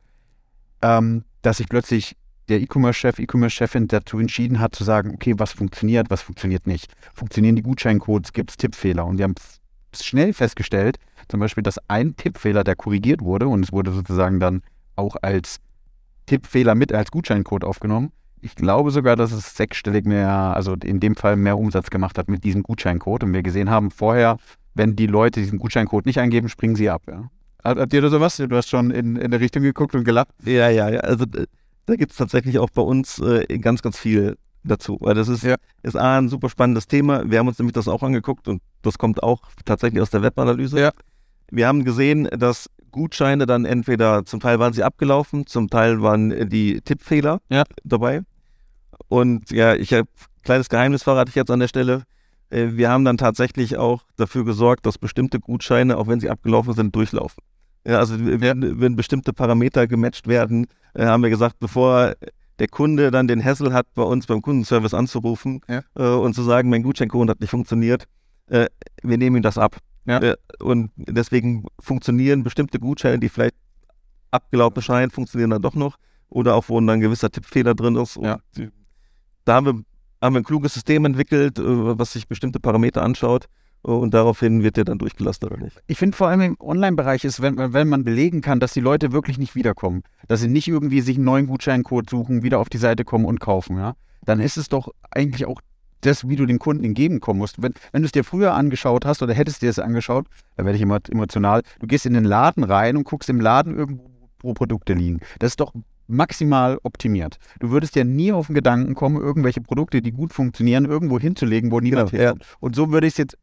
[0.81, 2.17] ähm, dass sich plötzlich
[2.49, 6.93] der E-Commerce-Chef, E-Commerce-Chefin dazu entschieden hat, zu sagen, okay, was funktioniert, was funktioniert nicht.
[7.13, 9.05] Funktionieren die Gutscheincodes, gibt es Tippfehler?
[9.05, 9.35] Und wir haben
[9.93, 10.97] schnell festgestellt,
[11.29, 14.61] zum Beispiel, dass ein Tippfehler, der korrigiert wurde, und es wurde sozusagen dann
[14.95, 15.59] auch als
[16.27, 18.11] Tippfehler mit als Gutscheincode aufgenommen,
[18.41, 22.29] ich glaube sogar, dass es sechsstellig mehr, also in dem Fall mehr Umsatz gemacht hat
[22.29, 23.23] mit diesem Gutscheincode.
[23.23, 24.37] Und wir gesehen haben vorher,
[24.75, 27.01] wenn die Leute diesen Gutscheincode nicht eingeben, springen sie ab.
[27.07, 27.29] Ja.
[27.63, 28.37] Habt ihr da sowas?
[28.37, 30.29] Du hast schon in, in der Richtung geguckt und gelacht.
[30.45, 30.99] Ja, ja, ja.
[30.99, 34.97] Also da gibt es tatsächlich auch bei uns äh, ganz, ganz viel dazu.
[35.01, 35.55] Weil das ist, ja.
[35.81, 37.29] ist A, ein super spannendes Thema.
[37.29, 40.79] Wir haben uns nämlich das auch angeguckt und das kommt auch tatsächlich aus der Webanalyse.
[40.79, 40.91] Ja.
[41.49, 46.49] Wir haben gesehen, dass Gutscheine dann entweder zum Teil waren sie abgelaufen, zum Teil waren
[46.49, 47.63] die Tippfehler ja.
[47.83, 48.21] dabei.
[49.07, 50.07] Und ja, ich habe
[50.43, 52.03] kleines Geheimnis verrate ich jetzt an der Stelle.
[52.49, 56.73] Äh, wir haben dann tatsächlich auch dafür gesorgt, dass bestimmte Gutscheine, auch wenn sie abgelaufen
[56.73, 57.43] sind, durchlaufen.
[57.85, 62.15] Ja, also wenn, wenn bestimmte Parameter gematcht werden, äh, haben wir gesagt, bevor
[62.59, 65.81] der Kunde dann den Hassel hat, bei uns beim Kundenservice anzurufen ja.
[65.95, 68.05] äh, und zu sagen, mein Gutscheincode hat nicht funktioniert,
[68.47, 68.67] äh,
[69.03, 69.77] wir nehmen ihm das ab.
[70.07, 70.19] Ja.
[70.21, 73.55] Äh, und deswegen funktionieren bestimmte Gutscheine, die vielleicht
[74.31, 75.97] abgelaufen scheinen, funktionieren dann doch noch.
[76.29, 78.17] Oder auch, wo ein gewisser Tippfehler drin ist.
[78.17, 78.39] Ja.
[79.45, 79.73] Da haben wir,
[80.21, 83.45] haben wir ein kluges System entwickelt, äh, was sich bestimmte Parameter anschaut.
[83.83, 85.81] Und daraufhin wird der dann durchgelassen oder nicht.
[85.87, 89.11] Ich finde vor allem im Online-Bereich ist, wenn, wenn man belegen kann, dass die Leute
[89.13, 92.79] wirklich nicht wiederkommen, dass sie nicht irgendwie sich einen neuen Gutscheincode suchen, wieder auf die
[92.79, 95.61] Seite kommen und kaufen, ja, dann ist es doch eigentlich auch
[96.01, 97.61] das, wie du den Kunden entgegenkommen musst.
[97.61, 100.75] Wenn, wenn du es dir früher angeschaut hast oder hättest dir es angeschaut, da werde
[100.75, 104.09] ich immer emotional, du gehst in den Laden rein und guckst im Laden irgendwo,
[104.41, 105.19] wo Produkte liegen.
[105.39, 105.73] Das ist doch
[106.07, 107.37] maximal optimiert.
[107.59, 111.71] Du würdest ja nie auf den Gedanken kommen, irgendwelche Produkte, die gut funktionieren, irgendwo hinzulegen,
[111.71, 112.33] wo niemand genau, ja.
[112.59, 113.37] Und so würde ich es jetzt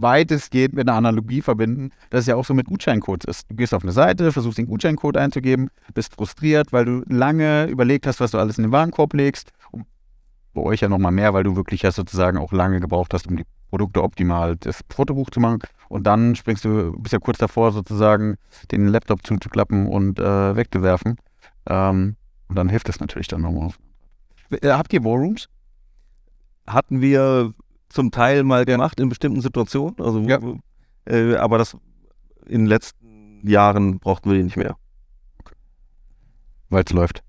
[0.00, 3.50] weitestgehend mit einer Analogie verbinden, dass es ja auch so mit Gutscheincodes ist.
[3.50, 8.06] Du gehst auf eine Seite, versuchst den Gutscheincode einzugeben, bist frustriert, weil du lange überlegt
[8.06, 9.52] hast, was du alles in den Warenkorb legst
[10.56, 13.36] bei euch ja nochmal mehr, weil du wirklich ja sozusagen auch lange gebraucht hast, um
[13.36, 15.60] die Produkte optimal das Fotobuch zu machen.
[15.88, 18.36] Und dann springst du, bist ja kurz davor, sozusagen
[18.72, 21.18] den Laptop zuzuklappen und äh, wegzuwerfen.
[21.66, 22.16] Ähm,
[22.48, 23.70] und dann hilft das natürlich dann nochmal.
[24.50, 25.48] Äh, habt ihr Warrooms?
[26.66, 27.52] Hatten wir
[27.90, 29.96] zum Teil mal gemacht in bestimmten Situationen.
[30.00, 30.40] Also, ja.
[31.04, 31.76] äh, aber das
[32.46, 34.76] in den letzten Jahren brauchten wir die nicht mehr.
[35.38, 35.54] Okay.
[36.70, 37.25] Weil es läuft.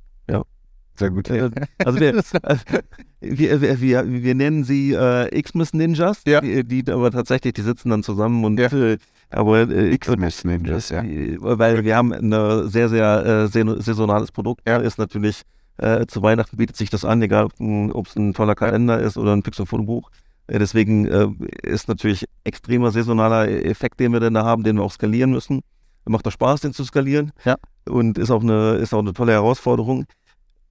[0.98, 1.30] Sehr gut.
[1.30, 2.66] Also wir, also
[3.22, 6.42] wir, wir, wir, wir, nennen sie äh, Xmas Ninjas, ja.
[6.42, 8.72] die, die, aber tatsächlich, die sitzen dann zusammen und ja.
[8.72, 8.98] äh,
[9.30, 11.04] aber äh, Xmas Ninjas, ja.
[11.04, 14.68] Weil wir haben ein sehr, sehr äh, saisonales Produkt.
[14.68, 14.78] Ja.
[14.78, 15.44] Ist natürlich
[15.78, 17.50] äh, zu Weihnachten bietet sich das an, egal
[17.94, 20.10] ob es ein toller Kalender ist oder ein Pixel-Fotobuch.
[20.48, 21.28] Äh, deswegen äh,
[21.64, 25.62] ist natürlich extremer saisonaler Effekt, den wir denn da haben, den wir auch skalieren müssen.
[26.06, 27.32] Macht doch Spaß, den zu skalieren.
[27.44, 27.58] Ja.
[27.88, 30.06] Und ist auch eine, ist auch eine tolle Herausforderung.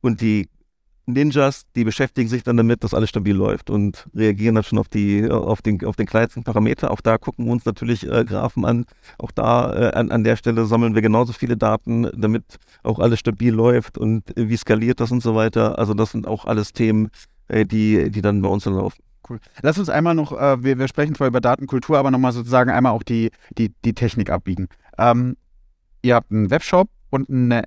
[0.07, 0.49] Und die
[1.07, 4.88] Ninjas, die beschäftigen sich dann damit, dass alles stabil läuft und reagieren dann schon auf
[4.88, 6.90] die, auf den, auf den kleinsten Parameter.
[6.92, 8.87] Auch da gucken wir uns natürlich äh, Graphen an.
[9.19, 12.45] Auch da äh, an, an der Stelle sammeln wir genauso viele Daten, damit
[12.83, 15.79] auch alles stabil läuft und äh, wie skaliert das und so weiter.
[15.79, 17.11] Also das sind auch alles Themen,
[17.49, 19.03] äh, die, die dann bei uns dann laufen.
[19.29, 19.40] Cool.
[19.62, 22.92] Lass uns einmal noch, äh, wir, wir sprechen zwar über Datenkultur, aber nochmal sozusagen einmal
[22.92, 24.69] auch die, die, die Technik abbiegen.
[24.99, 25.37] Ähm,
[26.03, 27.64] ihr habt einen Webshop und eine.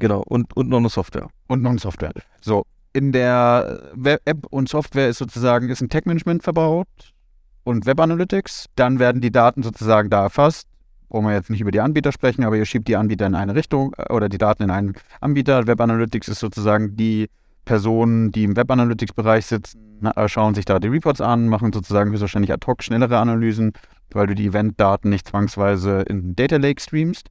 [0.00, 1.28] Genau, und, und noch eine Software.
[1.46, 2.12] Und noch eine Software.
[2.40, 6.88] So, in der Web App und Software ist sozusagen ist ein Tech-Management verbaut
[7.64, 8.66] und Web Analytics.
[8.74, 10.66] Dann werden die Daten sozusagen da erfasst.
[11.08, 13.54] Wollen wir jetzt nicht über die Anbieter sprechen, aber ihr schiebt die Anbieter in eine
[13.54, 15.66] Richtung äh, oder die Daten in einen Anbieter.
[15.66, 17.28] Web Analytics ist sozusagen die
[17.64, 22.10] Personen, die im Web Analytics-Bereich sitzen, äh, schauen sich da die Reports an, machen sozusagen
[22.10, 23.72] höchstwahrscheinlich ad hoc schnellere Analysen,
[24.10, 27.28] weil du die Event-Daten nicht zwangsweise in Data Lake streamst.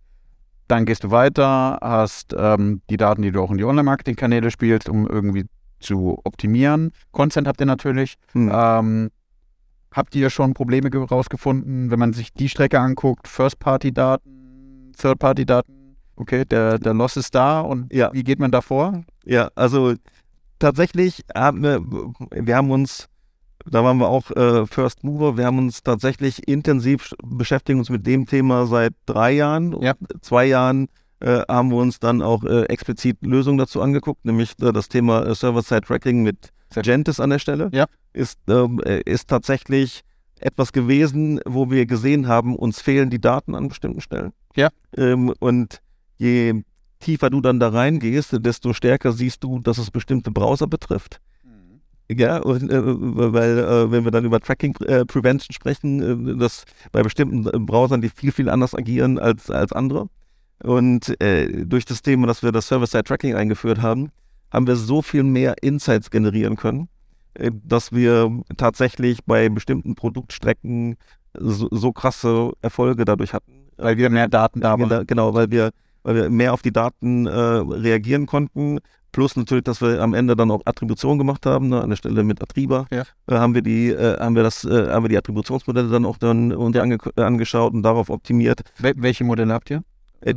[0.70, 4.88] Dann gehst du weiter, hast ähm, die Daten, die du auch in die Online-Marketing-Kanäle spielst,
[4.88, 5.46] um irgendwie
[5.80, 6.92] zu optimieren.
[7.12, 8.18] Content habt ihr natürlich.
[8.34, 8.52] Hm.
[8.54, 9.10] Ähm,
[9.92, 13.28] habt ihr schon Probleme rausgefunden, wenn man sich die Strecke anguckt?
[13.28, 15.96] First-Party-Daten, Third-Party-Daten?
[16.16, 18.14] Okay, der, der Loss ist da und ja.
[18.14, 19.02] wie geht man da vor?
[19.26, 19.96] Ja, also
[20.60, 21.82] tatsächlich haben wir,
[22.30, 23.10] wir haben uns
[23.70, 25.38] da waren wir auch äh, First Mover.
[25.38, 29.80] Wir haben uns tatsächlich intensiv beschäftigen uns mit dem Thema seit drei Jahren.
[29.82, 29.94] Ja.
[30.22, 30.88] Zwei Jahren
[31.20, 35.26] äh, haben wir uns dann auch äh, explizit Lösungen dazu angeguckt, nämlich äh, das Thema
[35.26, 37.70] äh, Server-Side-Tracking mit Gentis an der Stelle.
[37.74, 37.86] Ja.
[38.14, 40.02] Ist, ähm, äh, ist tatsächlich
[40.40, 44.32] etwas gewesen, wo wir gesehen haben, uns fehlen die Daten an bestimmten Stellen.
[44.56, 44.70] Ja.
[44.96, 45.82] Ähm, und
[46.18, 46.64] je
[47.00, 51.20] tiefer du dann da reingehst, desto stärker siehst du, dass es bestimmte Browser betrifft.
[52.12, 56.66] Ja, und, äh, weil äh, wenn wir dann über Tracking äh, Prevention sprechen, äh, dass
[56.92, 60.10] bei bestimmten äh, Browsern die viel, viel anders agieren als, als andere.
[60.64, 64.10] Und äh, durch das Thema, dass wir das Server-Side-Tracking eingeführt haben,
[64.52, 66.90] haben wir so viel mehr Insights generieren können,
[67.64, 70.96] dass wir tatsächlich bei bestimmten Produktstrecken
[71.38, 73.68] so, so krasse Erfolge dadurch hatten.
[73.78, 75.06] Weil wir mehr Daten da haben.
[75.06, 75.70] Genau, weil wir,
[76.02, 78.80] weil wir mehr auf die Daten reagieren konnten,
[79.12, 82.24] Plus natürlich, dass wir am Ende dann auch Attribution gemacht haben, ne, an der Stelle
[82.24, 82.86] mit Attriba.
[82.92, 83.04] Ja.
[83.28, 86.18] Äh, haben wir die, äh, haben wir das, äh, haben wir die Attributionsmodelle dann auch
[86.18, 88.62] dann uns ange äh, angeschaut und darauf optimiert.
[88.78, 89.84] Wel welche Modelle habt ihr?
[90.22, 90.36] Äh,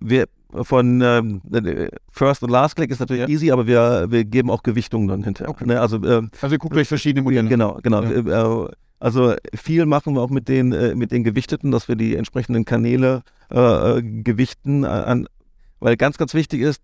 [0.00, 0.26] wir
[0.62, 3.28] von ähm, äh, First und Last Click ist natürlich ja.
[3.28, 5.50] easy, aber wir, wir geben auch Gewichtungen dann hinterher.
[5.50, 5.66] Okay.
[5.66, 5.80] Ne?
[5.80, 7.48] Also, ähm, also ihr guckt euch verschiedene Modelle.
[7.48, 8.02] Genau, genau.
[8.02, 8.68] Ja.
[9.00, 13.22] also viel machen wir auch mit den, mit den Gewichteten, dass wir die entsprechenden Kanäle
[13.50, 15.28] gewichten an,
[15.80, 16.80] weil ganz, ganz wichtig ist,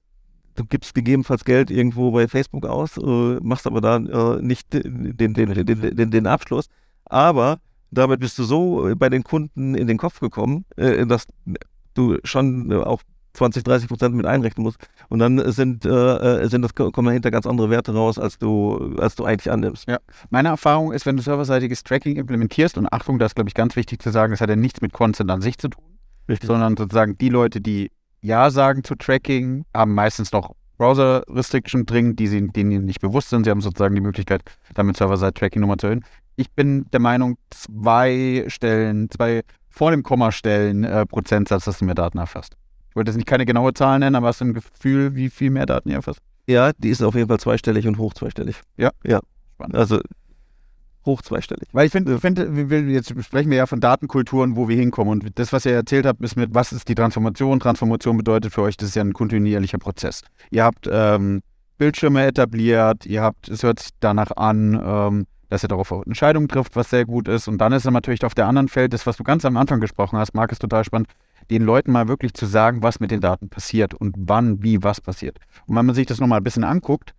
[0.55, 5.17] du gibst gegebenenfalls Geld irgendwo bei Facebook aus, äh, machst aber da äh, nicht den,
[5.17, 6.69] den, den, den, den Abschluss.
[7.05, 7.61] Aber
[7.91, 11.27] damit bist du so bei den Kunden in den Kopf gekommen, äh, dass
[11.95, 13.03] du schon äh, auch
[13.35, 14.79] 20, 30 Prozent mit einrechnen musst.
[15.09, 19.15] Und dann sind, äh, sind das, kommen dahinter ganz andere Werte raus, als du, als
[19.15, 19.89] du eigentlich annimmst.
[19.89, 19.99] Ja.
[20.31, 23.77] Meine Erfahrung ist, wenn du serverseitiges Tracking implementierst, und Achtung, das ist, glaube ich, ganz
[23.77, 25.85] wichtig zu sagen, das hat ja nichts mit Consent an sich zu tun,
[26.29, 26.47] Richtig.
[26.47, 27.91] sondern sozusagen die Leute, die
[28.23, 33.31] ja sagen zu Tracking, haben meistens noch Browser-Restriction drin, die sie, denen ihnen nicht bewusst
[33.31, 33.45] sind.
[33.45, 34.43] Sie haben sozusagen die Möglichkeit,
[34.75, 36.05] damit Server-Side-Tracking-Nummer zu erhöhen.
[36.37, 41.95] Ich bin der Meinung, zwei Stellen, zwei vor dem Komma-Stellen äh, Prozentsatz, dass du mehr
[41.95, 42.57] Daten erfasst.
[42.91, 45.51] Ich wollte jetzt nicht keine genaue Zahl nennen, aber hast du ein Gefühl, wie viel
[45.51, 46.21] mehr Daten ihr erfasst?
[46.47, 48.61] Ja, die ist auf jeden Fall zweistellig und hoch zweistellig.
[48.77, 48.91] Ja.
[49.05, 49.21] Ja.
[49.55, 49.77] Spannend.
[49.77, 50.01] Also
[51.05, 51.69] hoch zweistellig.
[51.73, 55.21] Weil ich finde, find, jetzt sprechen wir ja von Datenkulturen, wo wir hinkommen.
[55.21, 57.61] Und das, was ihr erzählt habt, ist mit, was ist die Transformation?
[57.61, 60.23] Transformation bedeutet für euch, das ist ja ein kontinuierlicher Prozess.
[60.51, 61.43] Ihr habt ähm,
[61.79, 66.77] Bildschirme etabliert, ihr habt, es hört sich danach an, ähm, dass ihr darauf Entscheidungen trifft,
[66.77, 67.49] was sehr gut ist.
[67.49, 69.81] Und dann ist es natürlich auf der anderen Feld, das, was du ganz am Anfang
[69.81, 71.09] gesprochen hast, Marc, ist total spannend,
[71.51, 75.01] den Leuten mal wirklich zu sagen, was mit den Daten passiert und wann, wie, was
[75.01, 75.39] passiert.
[75.67, 77.15] Und wenn man sich das nochmal ein bisschen anguckt,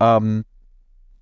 [0.00, 0.44] ähm,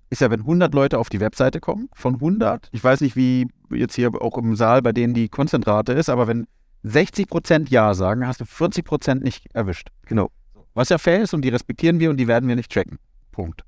[0.09, 3.47] ist ja, wenn 100 Leute auf die Webseite kommen, von 100, ich weiß nicht, wie
[3.71, 6.47] jetzt hier auch im Saal bei denen die Konzentrate ist, aber wenn
[6.83, 9.89] 60 Prozent Ja sagen, hast du 40 Prozent nicht erwischt.
[10.05, 10.29] Genau.
[10.75, 12.99] Was ja fair ist und die respektieren wir und die werden wir nicht tracken.
[13.31, 13.63] Punkt.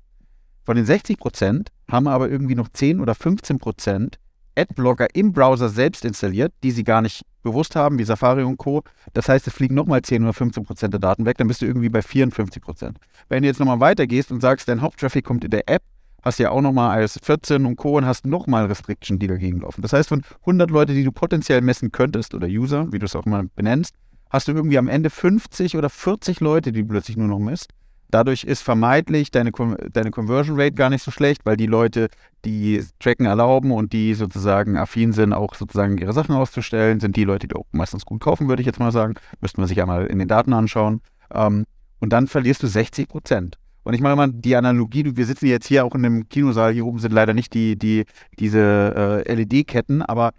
[0.64, 4.18] Von den 60 Prozent haben aber irgendwie noch 10 oder 15 Prozent
[4.58, 8.82] Adblocker im Browser selbst installiert, die sie gar nicht bewusst haben, wie Safari und Co.
[9.14, 11.66] Das heißt, es fliegen nochmal 10 oder 15 Prozent der Daten weg, dann bist du
[11.66, 12.98] irgendwie bei 54 Prozent.
[13.28, 15.82] Wenn du jetzt nochmal weitergehst und sagst, dein Haupttraffic kommt in der App,
[16.22, 17.96] hast ja auch nochmal iOS 14 und Co.
[17.96, 19.82] und hast nochmal Restriction, die dagegen laufen.
[19.82, 23.16] Das heißt, von 100 Leute, die du potenziell messen könntest oder User, wie du es
[23.16, 23.94] auch mal benennst,
[24.30, 27.70] hast du irgendwie am Ende 50 oder 40 Leute, die du plötzlich nur noch misst.
[28.10, 29.52] Dadurch ist vermeidlich deine,
[29.92, 32.08] deine Conversion Rate gar nicht so schlecht, weil die Leute,
[32.46, 37.24] die Tracken erlauben und die sozusagen affin sind, auch sozusagen ihre Sachen auszustellen, sind die
[37.24, 39.14] Leute, die auch meistens gut kaufen, würde ich jetzt mal sagen.
[39.40, 41.02] Müssten wir sich einmal in den Daten anschauen.
[41.32, 41.66] Ähm,
[42.00, 43.58] und dann verlierst du 60 Prozent.
[43.88, 46.84] Und ich mache mal die Analogie, wir sitzen jetzt hier auch in einem Kinosaal, hier
[46.84, 48.04] oben sind leider nicht die, die,
[48.38, 50.32] diese äh, LED-Ketten, aber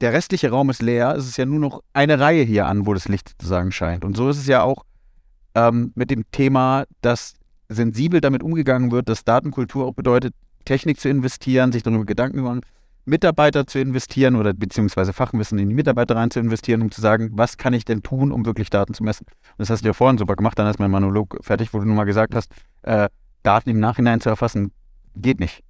[0.00, 2.92] der restliche Raum ist leer, es ist ja nur noch eine Reihe hier an, wo
[2.92, 4.04] das Licht sozusagen scheint.
[4.04, 4.84] Und so ist es ja auch
[5.54, 7.34] ähm, mit dem Thema, dass
[7.68, 12.42] sensibel damit umgegangen wird, dass Datenkultur auch bedeutet, Technik zu investieren, sich darüber Gedanken zu
[12.42, 12.62] machen,
[13.04, 17.30] Mitarbeiter zu investieren oder beziehungsweise Fachwissen in die Mitarbeiter rein zu investieren, um zu sagen,
[17.32, 19.26] was kann ich denn tun, um wirklich Daten zu messen.
[19.26, 21.84] Und das hast du ja vorhin super gemacht, dann ist mein Monolog fertig, wo du
[21.84, 23.08] nur mal gesagt hast, äh,
[23.42, 24.72] Daten im Nachhinein zu erfassen,
[25.16, 25.62] geht nicht.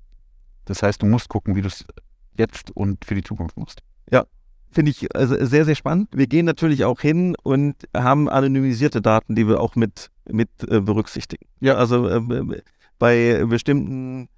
[0.66, 1.84] Das heißt, du musst gucken, wie du es
[2.36, 3.80] jetzt und für die Zukunft musst.
[4.10, 4.24] Ja,
[4.70, 6.08] finde ich also sehr, sehr spannend.
[6.12, 10.80] Wir gehen natürlich auch hin und haben anonymisierte Daten, die wir auch mit, mit äh,
[10.80, 11.46] berücksichtigen.
[11.60, 12.62] Ja, also äh,
[12.98, 14.28] bei bestimmten,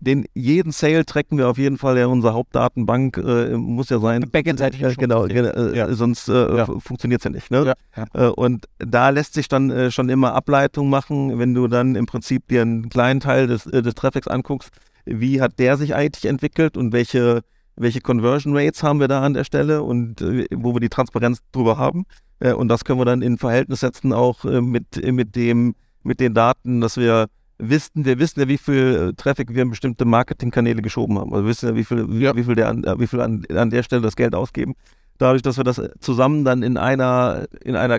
[0.00, 4.28] den jeden Sale tracken wir auf jeden Fall ja unsere Hauptdatenbank äh, muss ja sein.
[4.30, 4.80] Backend-seitig.
[4.80, 5.92] Ja, genau, genau ja.
[5.94, 6.66] sonst äh, ja.
[6.66, 7.50] funktioniert es ja nicht.
[7.50, 7.74] Ne?
[8.12, 12.06] Äh, und da lässt sich dann äh, schon immer Ableitung machen, wenn du dann im
[12.06, 14.70] Prinzip dir einen kleinen Teil des, des Traffics anguckst,
[15.04, 17.42] wie hat der sich eigentlich entwickelt und welche
[17.76, 21.40] welche Conversion Rates haben wir da an der Stelle und äh, wo wir die Transparenz
[21.52, 22.06] drüber haben.
[22.40, 26.20] Äh, und das können wir dann in Verhältnis setzen auch äh, mit, mit, dem, mit
[26.20, 27.26] den Daten, dass wir
[27.58, 31.32] wissen, wir wissen ja, wie viel äh, Traffic wir in bestimmte Marketingkanäle geschoben haben.
[31.32, 32.36] Also wir wissen ja, wie viel, ja.
[32.36, 34.74] wie viel, der an, wie viel an, an der Stelle das Geld ausgeben.
[35.18, 37.98] Dadurch, dass wir das zusammen dann in einer, in einer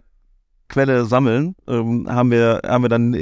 [0.69, 3.13] Quelle sammeln, ähm, haben wir, haben wir dann,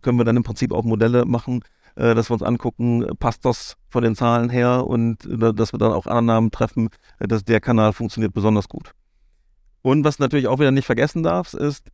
[0.00, 1.62] können wir dann im Prinzip auch Modelle machen,
[1.96, 5.78] äh, dass wir uns angucken, passt das von den Zahlen her und äh, dass wir
[5.78, 8.92] dann auch Annahmen treffen, äh, dass der Kanal funktioniert besonders gut.
[9.82, 11.86] Und was natürlich auch wieder nicht vergessen darfst, ist,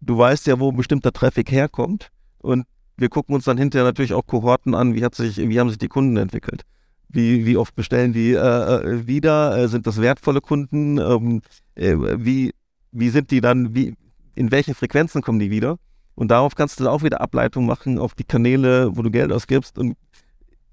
[0.00, 2.66] du weißt ja, wo bestimmter Traffic herkommt und
[2.98, 5.78] wir gucken uns dann hinterher natürlich auch Kohorten an, wie, hat sich, wie haben sich
[5.78, 6.62] die Kunden entwickelt.
[7.08, 9.56] Wie, wie oft bestellen die äh, äh wieder?
[9.56, 10.98] Äh, sind das wertvolle Kunden?
[10.98, 11.40] Ähm,
[11.74, 12.52] äh, wie,
[12.92, 13.94] wie sind die dann, wie,
[14.34, 15.78] in welchen Frequenzen kommen die wieder?
[16.16, 19.78] Und darauf kannst du auch wieder Ableitung machen auf die Kanäle, wo du Geld ausgibst.
[19.78, 19.96] Und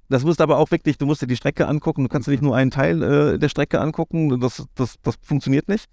[0.10, 2.04] das musst aber auch wirklich, du musst dir die Strecke angucken.
[2.04, 4.40] Du kannst dir nicht nur einen Teil äh, der Strecke angucken.
[4.40, 5.86] Das, das, das funktioniert nicht.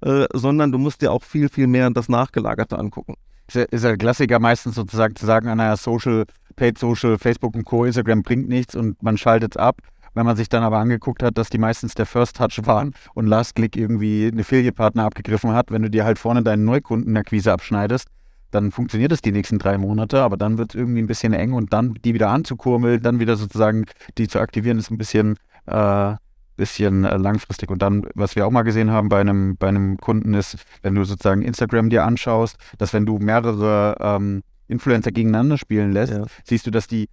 [0.00, 3.14] Äh, sondern du musst dir auch viel, viel mehr das Nachgelagerte angucken.
[3.52, 6.24] Ist ja, Klassiker meistens sozusagen zu sagen, naja, Social,
[6.56, 9.80] Paid Social, Facebook und Co., Instagram bringt nichts und man schaltet es ab.
[10.14, 13.26] Wenn man sich dann aber angeguckt hat, dass die meistens der First Touch waren und
[13.26, 18.08] Last Click irgendwie einen Affiliate-Partner abgegriffen hat, wenn du dir halt vorne deinen Neukundenakquise abschneidest,
[18.50, 21.52] dann funktioniert es die nächsten drei Monate, aber dann wird es irgendwie ein bisschen eng
[21.52, 23.84] und dann die wieder anzukurmeln, dann wieder sozusagen
[24.16, 26.14] die zu aktivieren, ist ein bisschen, äh,
[26.58, 27.70] bisschen äh, langfristig.
[27.70, 30.94] Und dann, was wir auch mal gesehen haben bei einem, bei einem Kunden ist, wenn
[30.94, 36.26] du sozusagen Instagram dir anschaust, dass wenn du mehrere ähm, Influencer gegeneinander spielen lässt, ja.
[36.44, 37.08] siehst du, dass die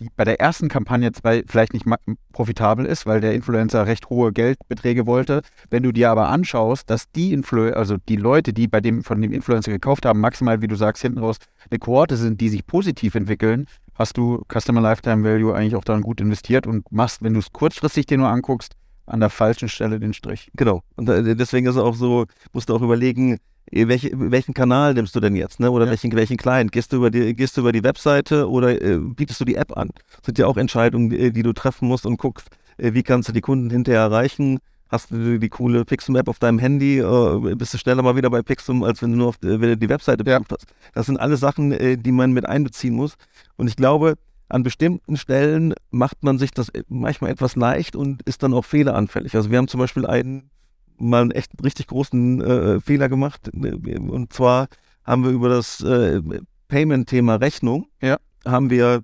[0.00, 1.86] die bei der ersten Kampagne zwar vielleicht nicht
[2.32, 5.42] profitabel ist, weil der Influencer recht hohe Geldbeträge wollte.
[5.70, 9.20] Wenn du dir aber anschaust, dass die Influ also die Leute, die bei dem von
[9.20, 11.36] dem Influencer gekauft haben, maximal, wie du sagst, hinten raus
[11.70, 16.02] eine Kohorte sind, die sich positiv entwickeln, hast du Customer Lifetime Value eigentlich auch dann
[16.02, 18.74] gut investiert und machst, wenn du es kurzfristig dir nur anguckst,
[19.06, 20.50] an der falschen Stelle den Strich.
[20.56, 20.82] Genau.
[20.96, 23.38] Und äh, deswegen ist es auch so, musst du auch überlegen,
[23.70, 25.70] äh, welche, welchen Kanal nimmst du denn jetzt, ne?
[25.70, 25.90] Oder ja.
[25.90, 26.72] welchen, welchen Client?
[26.72, 29.76] Gehst du über die, gehst du über die Webseite oder äh, bietest du die App
[29.76, 29.90] an?
[30.16, 33.28] Das sind ja auch Entscheidungen, die, die du treffen musst und guckst, äh, wie kannst
[33.28, 34.58] du die Kunden hinterher erreichen?
[34.88, 38.42] Hast du die coole Pixum-App auf deinem Handy, äh, bist du schneller mal wieder bei
[38.42, 40.56] Pixum, als wenn du nur auf wenn du die Webseite besucht ja.
[40.56, 40.66] hast.
[40.92, 43.14] Das sind alles Sachen, äh, die man mit einbeziehen muss.
[43.56, 44.14] Und ich glaube,
[44.48, 49.34] an bestimmten Stellen macht man sich das manchmal etwas leicht und ist dann auch fehleranfällig.
[49.34, 50.50] Also wir haben zum Beispiel einen
[50.98, 53.50] mal einen echt richtig großen äh, Fehler gemacht.
[53.52, 54.68] Und zwar
[55.02, 56.20] haben wir über das äh,
[56.68, 58.16] Payment-Thema Rechnung, ja.
[58.44, 59.02] haben, wir,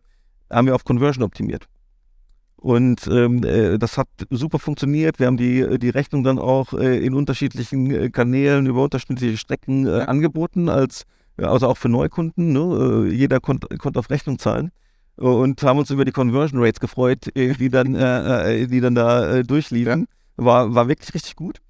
[0.51, 1.67] haben wir auf Conversion optimiert.
[2.57, 5.19] Und ähm, äh, das hat super funktioniert.
[5.19, 9.87] Wir haben die, die Rechnung dann auch äh, in unterschiedlichen äh, Kanälen über unterschiedliche Strecken
[9.87, 11.05] äh, angeboten, als
[11.39, 12.53] also auch für Neukunden.
[12.53, 13.09] Ne?
[13.09, 14.73] Äh, jeder konnte konnt auf Rechnung zahlen
[15.21, 19.43] und haben uns über die Conversion Rates gefreut, äh, die dann, äh, die dann da
[19.43, 20.07] durchliefen.
[20.37, 21.61] War, war wirklich richtig gut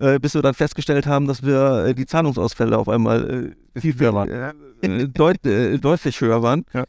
[0.00, 3.98] äh, bis wir dann festgestellt haben, dass wir äh, die Zahlungsausfälle auf einmal äh, viel
[3.98, 4.54] höher waren.
[4.82, 6.64] Äh, deut, äh, deutlich höher waren.
[6.72, 6.84] Ja.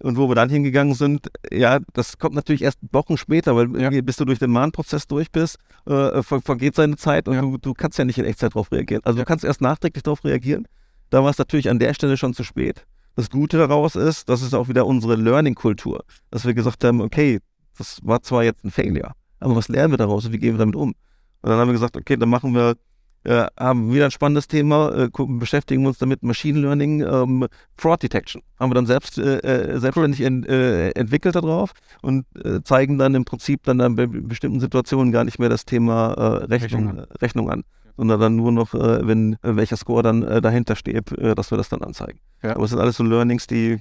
[0.00, 3.90] Und wo wir dann hingegangen sind, ja, das kommt natürlich erst Wochen später, weil ja.
[4.02, 7.40] bis du durch den Mahnprozess durch bist, äh, ver vergeht seine Zeit und ja.
[7.40, 9.02] du, du, kannst ja nicht in Echtzeit darauf reagieren.
[9.04, 9.24] Also ja.
[9.24, 10.66] du kannst erst nachträglich darauf reagieren.
[11.10, 12.86] Da war es natürlich an der Stelle schon zu spät.
[13.16, 17.40] Das Gute daraus ist, das ist auch wieder unsere Learning-Kultur, dass wir gesagt haben, okay,
[17.78, 20.58] das war zwar jetzt ein Failure, aber was lernen wir daraus und wie gehen wir
[20.58, 20.90] damit um?
[20.90, 22.76] Und dann haben wir gesagt, okay, dann machen wir
[23.24, 27.46] äh, haben wieder ein spannendes Thema, äh, beschäftigen uns damit Machine Learning, ähm,
[27.76, 28.42] Fraud Detection.
[28.60, 33.14] Haben wir dann selbst äh, äh selbstständig en, äh, entwickelt darauf und äh, zeigen dann
[33.14, 36.12] im Prinzip dann in bestimmten Situationen gar nicht mehr das Thema
[36.50, 37.64] Rechnung, Rechnung, Rechnung an
[37.96, 42.18] sondern dann nur noch, wenn welcher Score dann dahinter steht, dass wir das dann anzeigen.
[42.42, 42.56] Ja.
[42.56, 43.78] Aber es sind alles so Learnings, die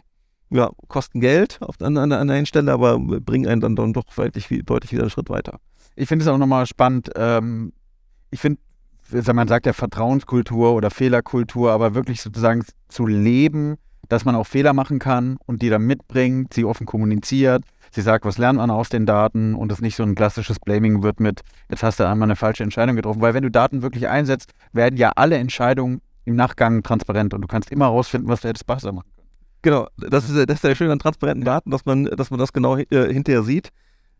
[0.49, 4.03] ja, kosten Geld auf, an, an, an einer Stelle, aber bringen einen dann, dann doch
[4.15, 5.59] deutlich, deutlich wieder einen Schritt weiter.
[5.95, 7.09] Ich finde es auch nochmal spannend.
[7.15, 7.73] Ähm,
[8.29, 8.59] ich finde,
[9.33, 13.77] man sagt ja Vertrauenskultur oder Fehlerkultur, aber wirklich sozusagen zu leben,
[14.09, 17.63] dass man auch Fehler machen kann und die dann mitbringt, sie offen kommuniziert,
[17.93, 21.03] sie sagt, was lernt man aus den Daten und es nicht so ein klassisches Blaming
[21.03, 24.07] wird mit, jetzt hast du einmal eine falsche Entscheidung getroffen, weil wenn du Daten wirklich
[24.07, 28.47] einsetzt, werden ja alle Entscheidungen im Nachgang transparent und du kannst immer herausfinden, was du
[28.47, 29.27] hättest besser machen können.
[29.61, 32.51] Genau, das ist, das ist der Schöne an transparenten Daten, dass man, dass man das
[32.51, 33.69] genau äh, hinterher sieht.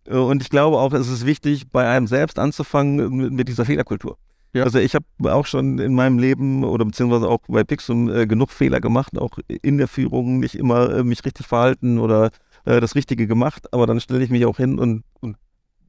[0.06, 3.66] Äh, und ich glaube auch, es ist wichtig, bei einem selbst anzufangen mit, mit dieser
[3.66, 4.18] Fehlerkultur.
[4.54, 4.64] Ja.
[4.64, 8.52] Also ich habe auch schon in meinem Leben oder beziehungsweise auch bei Pixum äh, genug
[8.52, 12.30] Fehler gemacht, auch in der Führung nicht immer äh, mich richtig verhalten oder
[12.66, 15.38] äh, das Richtige gemacht, aber dann stelle ich mich auch hin und, und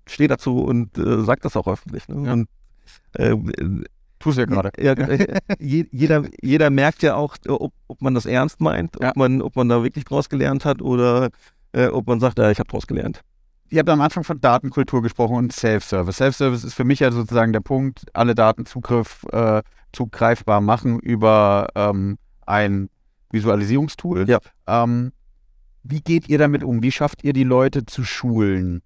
[0.06, 2.08] stehe dazu und äh, sage das auch öffentlich.
[2.08, 2.26] Ne?
[2.26, 2.32] Ja.
[2.32, 2.48] Und
[3.14, 3.84] äh,
[4.18, 4.70] Tust ja gerade.
[4.78, 9.10] Ja, äh, jeder, jeder merkt ja auch, ob, ob man das ernst meint, ja.
[9.10, 11.30] ob, man, ob man da wirklich draus gelernt hat oder
[11.90, 13.24] ob man sagt, ja, ich habe draus gelernt
[13.74, 16.16] ihr habt am Anfang von Datenkultur gesprochen und Self-Service.
[16.16, 19.62] Self-Service ist für mich ja sozusagen der Punkt, alle Daten Zugriff, äh,
[19.92, 22.88] zugreifbar machen über ähm, ein
[23.30, 24.28] Visualisierungstool.
[24.28, 24.38] Ja.
[24.66, 25.12] Ähm,
[25.84, 26.82] wie geht ihr damit um?
[26.82, 28.82] Wie schafft ihr die Leute zu schulen?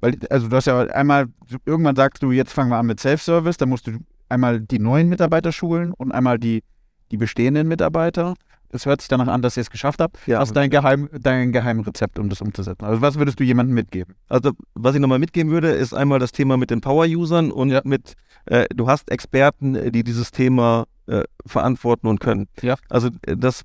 [0.00, 1.26] Weil, also du hast ja einmal,
[1.66, 5.08] irgendwann sagst du, jetzt fangen wir an mit Self-Service, dann musst du einmal die neuen
[5.08, 6.62] Mitarbeiter schulen und einmal die,
[7.10, 8.34] die bestehenden Mitarbeiter
[8.70, 10.18] es hört sich danach an, dass ihr es geschafft habt.
[10.26, 10.40] Ja.
[10.40, 12.84] Was ist dein, Geheim, dein Geheimrezept, um das umzusetzen?
[12.84, 14.14] Also was würdest du jemandem mitgeben?
[14.28, 17.80] Also was ich nochmal mitgeben würde, ist einmal das Thema mit den Power-Usern und ja.
[17.84, 18.14] mit,
[18.46, 22.48] äh, du hast Experten, die dieses Thema äh, verantworten und können.
[22.62, 22.76] Ja.
[22.88, 23.64] Also äh, das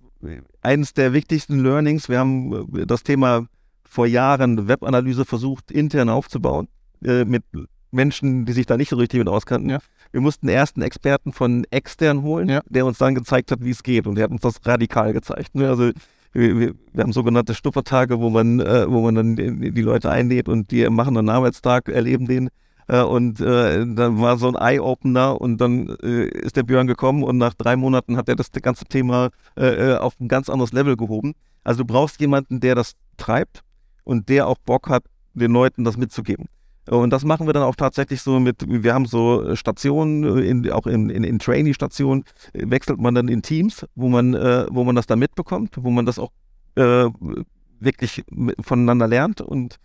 [0.62, 3.48] eines der wichtigsten Learnings, wir haben äh, das Thema
[3.84, 6.68] vor Jahren Webanalyse versucht, intern aufzubauen,
[7.04, 7.44] äh, mit
[7.92, 9.70] Menschen, die sich da nicht so richtig mit auskannten.
[9.70, 9.80] Ja.
[10.12, 12.62] Wir mussten erst einen Experten von extern holen, ja.
[12.66, 14.08] der uns dann gezeigt hat, wie es geht.
[14.08, 15.54] Und der hat uns das radikal gezeigt.
[15.54, 15.70] Ne?
[15.70, 15.92] Also
[16.34, 20.10] wir, wir, wir, haben sogenannte Stuppertage, wo man, äh, wo man dann die, die, Leute
[20.10, 22.50] einlädt und die machen einen Arbeitstag, erleben den.
[22.88, 27.24] Äh, und äh, dann war so ein Eye-Opener und dann äh, ist der Björn gekommen
[27.24, 31.34] und nach drei Monaten hat er das ganze Thema auf ein ganz anderes Level gehoben.
[31.64, 33.62] Also du brauchst jemanden, der das treibt
[34.04, 35.04] und der auch Bock hat,
[35.34, 36.48] den Leuten das mitzugeben.
[36.90, 40.88] Und das machen wir dann auch tatsächlich so mit, wir haben so Stationen, in, auch
[40.88, 42.24] in, in, in Trainee-Stationen,
[42.54, 46.20] wechselt man dann in Teams, wo man, wo man das dann mitbekommt, wo man das
[46.20, 46.32] auch
[46.76, 48.24] wirklich
[48.62, 49.42] voneinander lernt.
[49.42, 49.78] Und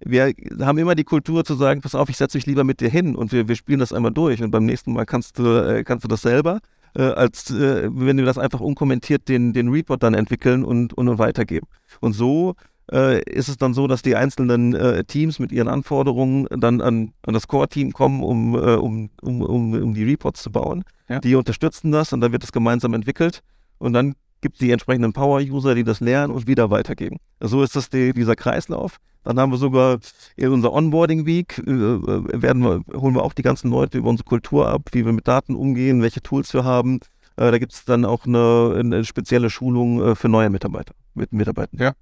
[0.00, 2.88] wir haben immer die Kultur zu sagen, pass auf, ich setze mich lieber mit dir
[2.88, 5.84] hin und wir, wir spielen das einmal durch und beim nächsten Mal kannst du, äh,
[5.84, 6.60] kannst du das selber,
[6.94, 11.18] äh, als äh, wenn wir das einfach unkommentiert den, den Report dann entwickeln und, und
[11.18, 11.66] weitergeben.
[12.00, 12.54] Und so
[12.92, 17.12] äh, ist es dann so, dass die einzelnen äh, Teams mit ihren Anforderungen dann an,
[17.22, 20.84] an das Core-Team kommen, um, um, um, um, um die Reports zu bauen.
[21.08, 21.20] Ja.
[21.20, 23.42] Die unterstützen das und dann wird es gemeinsam entwickelt
[23.78, 24.14] und dann
[24.46, 27.16] gibt die entsprechenden Power-User, die das lernen und wieder weitergeben.
[27.40, 28.98] So ist das die, dieser Kreislauf.
[29.24, 29.98] Dann haben wir sogar
[30.36, 34.08] in unserer Onboarding Week, äh, äh, werden wir, holen wir auch die ganzen Leute über
[34.08, 37.00] unsere Kultur ab, wie wir mit Daten umgehen, welche Tools wir haben.
[37.34, 41.80] Äh, da gibt es dann auch eine, eine spezielle Schulung für neue Mitarbeiter, mit Mitarbeitern.
[41.80, 41.92] Ja.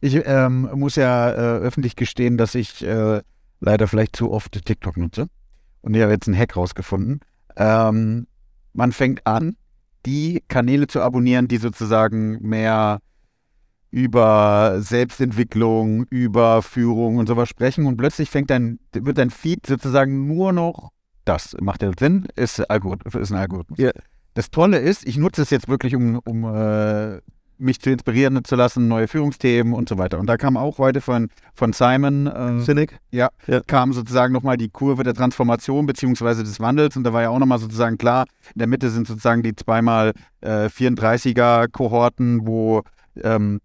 [0.00, 3.22] Ich ähm, muss ja äh, öffentlich gestehen, dass ich äh,
[3.60, 5.28] leider vielleicht zu oft TikTok nutze.
[5.82, 7.20] Und ich habe jetzt einen Hack rausgefunden.
[7.56, 8.26] Ähm,
[8.72, 9.56] man fängt an,
[10.06, 13.00] die Kanäle zu abonnieren, die sozusagen mehr
[13.90, 20.26] über Selbstentwicklung, über Führung und sowas sprechen und plötzlich fängt dein, wird dein Feed sozusagen
[20.26, 20.90] nur noch
[21.24, 21.56] das.
[21.60, 22.26] Macht ja Sinn?
[22.36, 23.78] Ist, ist ein Algorithmus.
[23.78, 23.90] Ja.
[24.34, 27.20] Das Tolle ist, ich nutze es jetzt wirklich, um, um äh,
[27.60, 30.18] mich zu inspirieren zu lassen, neue Führungsthemen und so weiter.
[30.18, 34.56] Und da kam auch heute von, von Simon äh, Sinek, ja, ja, kam sozusagen nochmal
[34.56, 38.26] die Kurve der Transformation beziehungsweise des Wandels und da war ja auch nochmal sozusagen klar,
[38.54, 42.82] in der Mitte sind sozusagen die zweimal äh, 34er Kohorten, wo
[43.22, 43.60] ähm,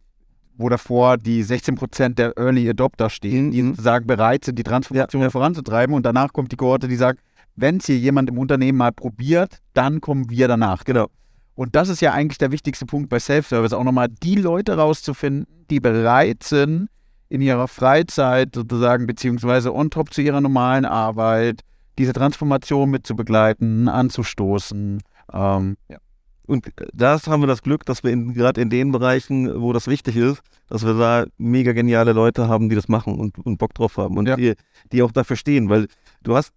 [0.57, 3.69] wo davor die 16 Prozent der Early Adopter stehen, die mhm.
[3.71, 5.31] sozusagen bereit sind, die Transformation ja, ja.
[5.31, 5.93] voranzutreiben.
[5.95, 7.19] Und danach kommt die Kohorte, die sagt,
[7.55, 10.83] wenn es hier jemand im Unternehmen mal probiert, dann kommen wir danach.
[10.83, 11.07] Genau.
[11.55, 15.47] Und das ist ja eigentlich der wichtigste Punkt bei Self-Service, auch nochmal die Leute rauszufinden,
[15.69, 16.89] die bereit sind,
[17.29, 21.61] in ihrer Freizeit sozusagen, beziehungsweise on top zu ihrer normalen Arbeit,
[21.97, 25.01] diese Transformation mit zu begleiten, anzustoßen.
[25.33, 25.97] Ähm, ja.
[26.45, 30.15] Und das haben wir das Glück, dass wir gerade in den Bereichen, wo das wichtig
[30.15, 33.97] ist, dass wir da mega geniale Leute haben, die das machen und, und Bock drauf
[33.97, 34.35] haben und ja.
[34.35, 34.53] die,
[34.91, 35.69] die auch dafür stehen.
[35.69, 35.87] Weil
[36.21, 36.51] du hast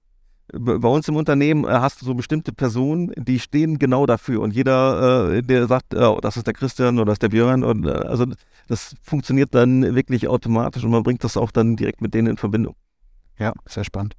[0.53, 4.41] bei uns im Unternehmen äh, hast du so bestimmte Personen, die stehen genau dafür.
[4.41, 7.65] Und jeder, äh, der sagt, oh, das ist der Christian oder das ist der Björn,
[7.65, 8.27] und, äh, also
[8.67, 12.37] das funktioniert dann wirklich automatisch und man bringt das auch dann direkt mit denen in
[12.37, 12.75] Verbindung.
[13.39, 14.15] Ja, sehr spannend.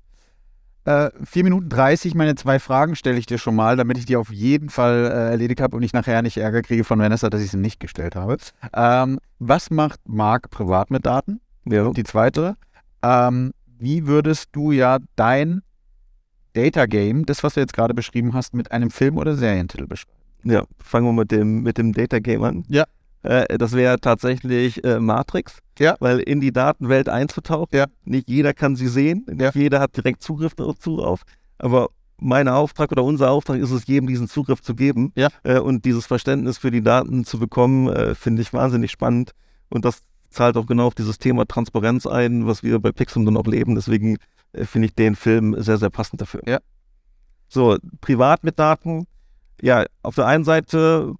[0.85, 4.15] Äh, 4 Minuten 30, meine zwei Fragen stelle ich dir schon mal, damit ich die
[4.15, 7.41] auf jeden Fall äh, erledigt habe und ich nachher nicht Ärger kriege von Vanessa, dass
[7.41, 8.37] ich sie nicht gestellt habe.
[8.73, 11.41] Ähm, was macht Marc privat mit Daten?
[11.65, 11.91] Ja.
[11.91, 12.55] Die zweite.
[13.03, 15.61] Ähm, wie würdest du ja dein
[16.53, 20.17] Data Game, das, was du jetzt gerade beschrieben hast, mit einem Film- oder Serientitel beschreiben?
[20.43, 22.63] Ja, fangen wir mit dem, mit dem Data Game an.
[22.69, 22.85] Ja.
[23.23, 25.59] Äh, das wäre tatsächlich äh, Matrix.
[25.77, 25.95] Ja.
[25.99, 27.85] Weil in die Datenwelt einzutauchen, ja.
[28.03, 29.51] nicht jeder kann sie sehen, nicht ja.
[29.53, 31.23] jeder hat direkt Zugriff dazu auf.
[31.57, 35.11] Aber mein Auftrag oder unser Auftrag ist es, jedem diesen Zugriff zu geben.
[35.15, 35.29] Ja.
[35.43, 39.31] Äh, und dieses Verständnis für die Daten zu bekommen, äh, finde ich wahnsinnig spannend.
[39.69, 43.37] Und das zahlt auch genau auf dieses Thema Transparenz ein, was wir bei Pixum dann
[43.37, 43.75] auch leben.
[43.75, 44.17] Deswegen
[44.53, 46.41] äh, finde ich den Film sehr, sehr passend dafür.
[46.47, 46.59] Ja.
[47.47, 49.07] So, privat mit Daten.
[49.61, 51.13] Ja, auf der einen Seite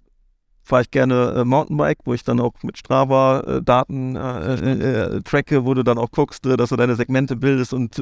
[0.62, 5.16] fahre ich gerne äh, Mountainbike, wo ich dann auch mit Strava äh, Daten äh, äh,
[5.16, 8.00] äh tracke, wo du dann auch guckst, dass du deine Segmente bildest und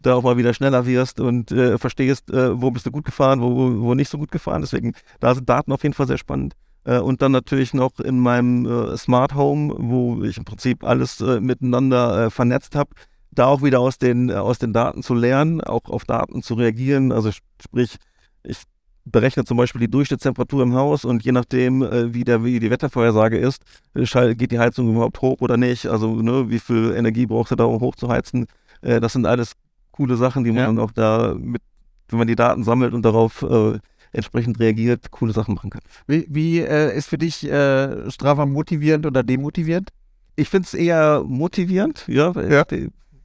[0.00, 3.94] da auch mal wieder schneller wirst und verstehst, wo bist du gut gefahren, wo, wo
[3.94, 4.62] nicht so gut gefahren.
[4.62, 6.54] Deswegen, da sind Daten auf jeden Fall sehr spannend.
[6.88, 12.74] Und dann natürlich noch in meinem Smart Home, wo ich im Prinzip alles miteinander vernetzt
[12.74, 12.90] habe,
[13.30, 17.12] da auch wieder aus den, aus den Daten zu lernen, auch auf Daten zu reagieren.
[17.12, 17.30] Also
[17.60, 17.96] sprich,
[18.42, 18.62] ich
[19.10, 22.70] berechnet zum Beispiel die Durchschnittstemperatur im Haus und je nachdem, äh, wie, der, wie die
[22.70, 23.62] Wettervorhersage ist,
[23.94, 25.86] äh, geht die Heizung überhaupt hoch oder nicht.
[25.86, 28.46] Also ne, wie viel Energie braucht er da, um hochzuheizen.
[28.82, 29.52] Äh, das sind alles
[29.92, 30.66] coole Sachen, die man ja.
[30.66, 31.62] dann auch da mit,
[32.08, 33.78] wenn man die Daten sammelt und darauf äh,
[34.12, 35.82] entsprechend reagiert, coole Sachen machen kann.
[36.06, 39.90] Wie, wie äh, ist für dich äh, Strava motivierend oder demotivierend?
[40.36, 42.64] Ich finde es eher motivierend, ja, ja.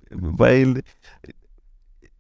[0.10, 0.82] weil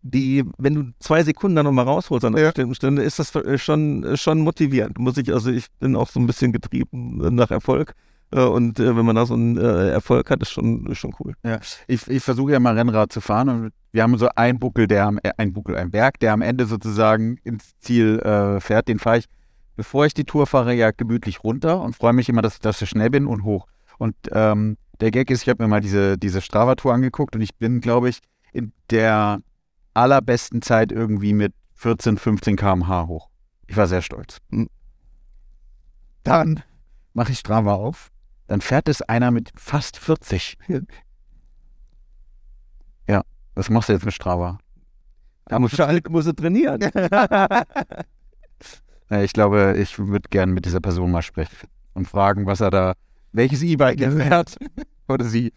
[0.03, 2.49] die, wenn du zwei Sekunden dann nochmal rausholst an einer ja.
[2.49, 4.99] bestimmten Stelle, ist das schon, schon motivierend.
[4.99, 7.95] Muss ich, also ich bin auch so ein bisschen getrieben nach Erfolg.
[8.34, 11.13] Äh, und äh, wenn man da so einen äh, Erfolg hat, ist schon, ist schon
[11.19, 11.34] cool.
[11.43, 14.88] Ja, ich, ich versuche ja mal Rennrad zu fahren und wir haben so einen Buckel,
[14.88, 18.88] der am, ein Buckel, ein Berg, der am Ende sozusagen ins Ziel äh, fährt.
[18.88, 19.25] Den fahre ich,
[19.75, 22.89] bevor ich die Tour fahre, ja gemütlich runter und freue mich immer, dass, dass ich
[22.89, 23.67] schnell bin und hoch.
[23.99, 27.55] Und ähm, der Gag ist, ich habe mir mal diese, diese Strava-Tour angeguckt und ich
[27.55, 28.19] bin, glaube ich,
[28.51, 29.41] in der
[29.93, 33.29] allerbesten Zeit irgendwie mit 14, 15 km/h hoch.
[33.67, 34.39] Ich war sehr stolz.
[34.49, 34.69] Hm.
[36.23, 36.63] Dann
[37.13, 38.12] mache ich Strava auf.
[38.47, 40.57] Dann fährt es einer mit fast 40.
[43.05, 43.21] Ja,
[43.53, 44.59] was machst du jetzt mit Strava?
[45.45, 46.79] Da musst du, musst du trainieren.
[49.09, 52.93] ich glaube, ich würde gerne mit dieser Person mal sprechen und fragen, was er da,
[53.33, 54.57] welches E-Bike er fährt
[55.09, 55.51] oder sie.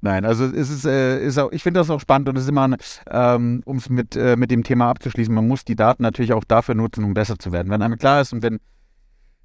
[0.00, 2.48] Nein, also es ist, äh, ist auch, ich finde das auch spannend und es ist
[2.48, 2.68] immer,
[3.10, 6.44] ähm, um es mit, äh, mit dem Thema abzuschließen, man muss die Daten natürlich auch
[6.44, 7.70] dafür nutzen, um besser zu werden.
[7.70, 8.60] Wenn einem klar ist und wenn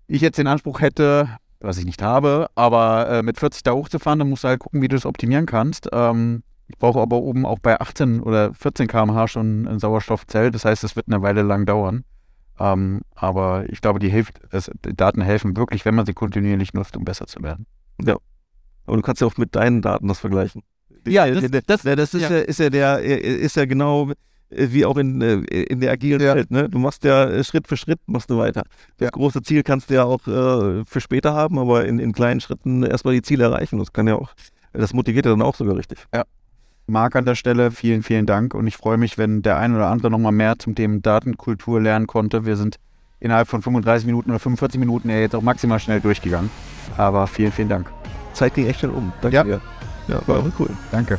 [0.08, 4.20] ich jetzt den Anspruch hätte, was ich nicht habe, aber äh, mit 40 da hochzufahren,
[4.20, 5.90] dann musst du halt gucken, wie du es optimieren kannst.
[5.92, 10.66] Ähm, ich brauche aber oben auch bei 18 oder 14 km/h schon ein Sauerstoffzelt, das
[10.66, 12.04] heißt, es wird eine Weile lang dauern.
[12.60, 16.74] Ähm, aber ich glaube, die, hilft, es, die Daten helfen wirklich, wenn man sie kontinuierlich
[16.74, 17.66] nutzt, um besser zu werden.
[18.02, 18.18] Ja,
[18.86, 20.62] aber du kannst ja auch mit deinen Daten das vergleichen.
[21.06, 22.30] Ja, das, das, das ist, ja.
[22.30, 22.38] ja.
[22.38, 24.12] ist ja der, ist ja genau
[24.56, 26.36] wie auch in, äh, in der agilen ja.
[26.36, 26.52] Welt.
[26.52, 26.70] Ne?
[26.70, 28.64] Du machst ja äh, Schritt für Schritt machst du weiter.
[28.98, 29.10] Das ja.
[29.10, 32.84] große Ziel kannst du ja auch äh, für später haben, aber in, in kleinen Schritten
[32.84, 33.80] erstmal die Ziele erreichen.
[33.80, 34.34] Das kann ja auch,
[34.74, 36.00] das motiviert ja dann auch sogar richtig.
[36.14, 36.24] Ja.
[36.86, 39.88] Marc an der Stelle, vielen, vielen Dank und ich freue mich, wenn der ein oder
[39.88, 42.46] andere nochmal mehr zum Thema Datenkultur lernen konnte.
[42.46, 42.78] Wir sind
[43.22, 46.50] innerhalb von 35 Minuten oder 45 Minuten ja jetzt auch maximal schnell durchgegangen.
[46.98, 47.90] Aber vielen, vielen Dank.
[48.34, 49.14] Zeit ging echt schnell um.
[49.22, 49.44] Danke ja.
[49.44, 49.62] dir.
[50.08, 50.70] Ja, war cool.
[50.92, 51.18] Danke.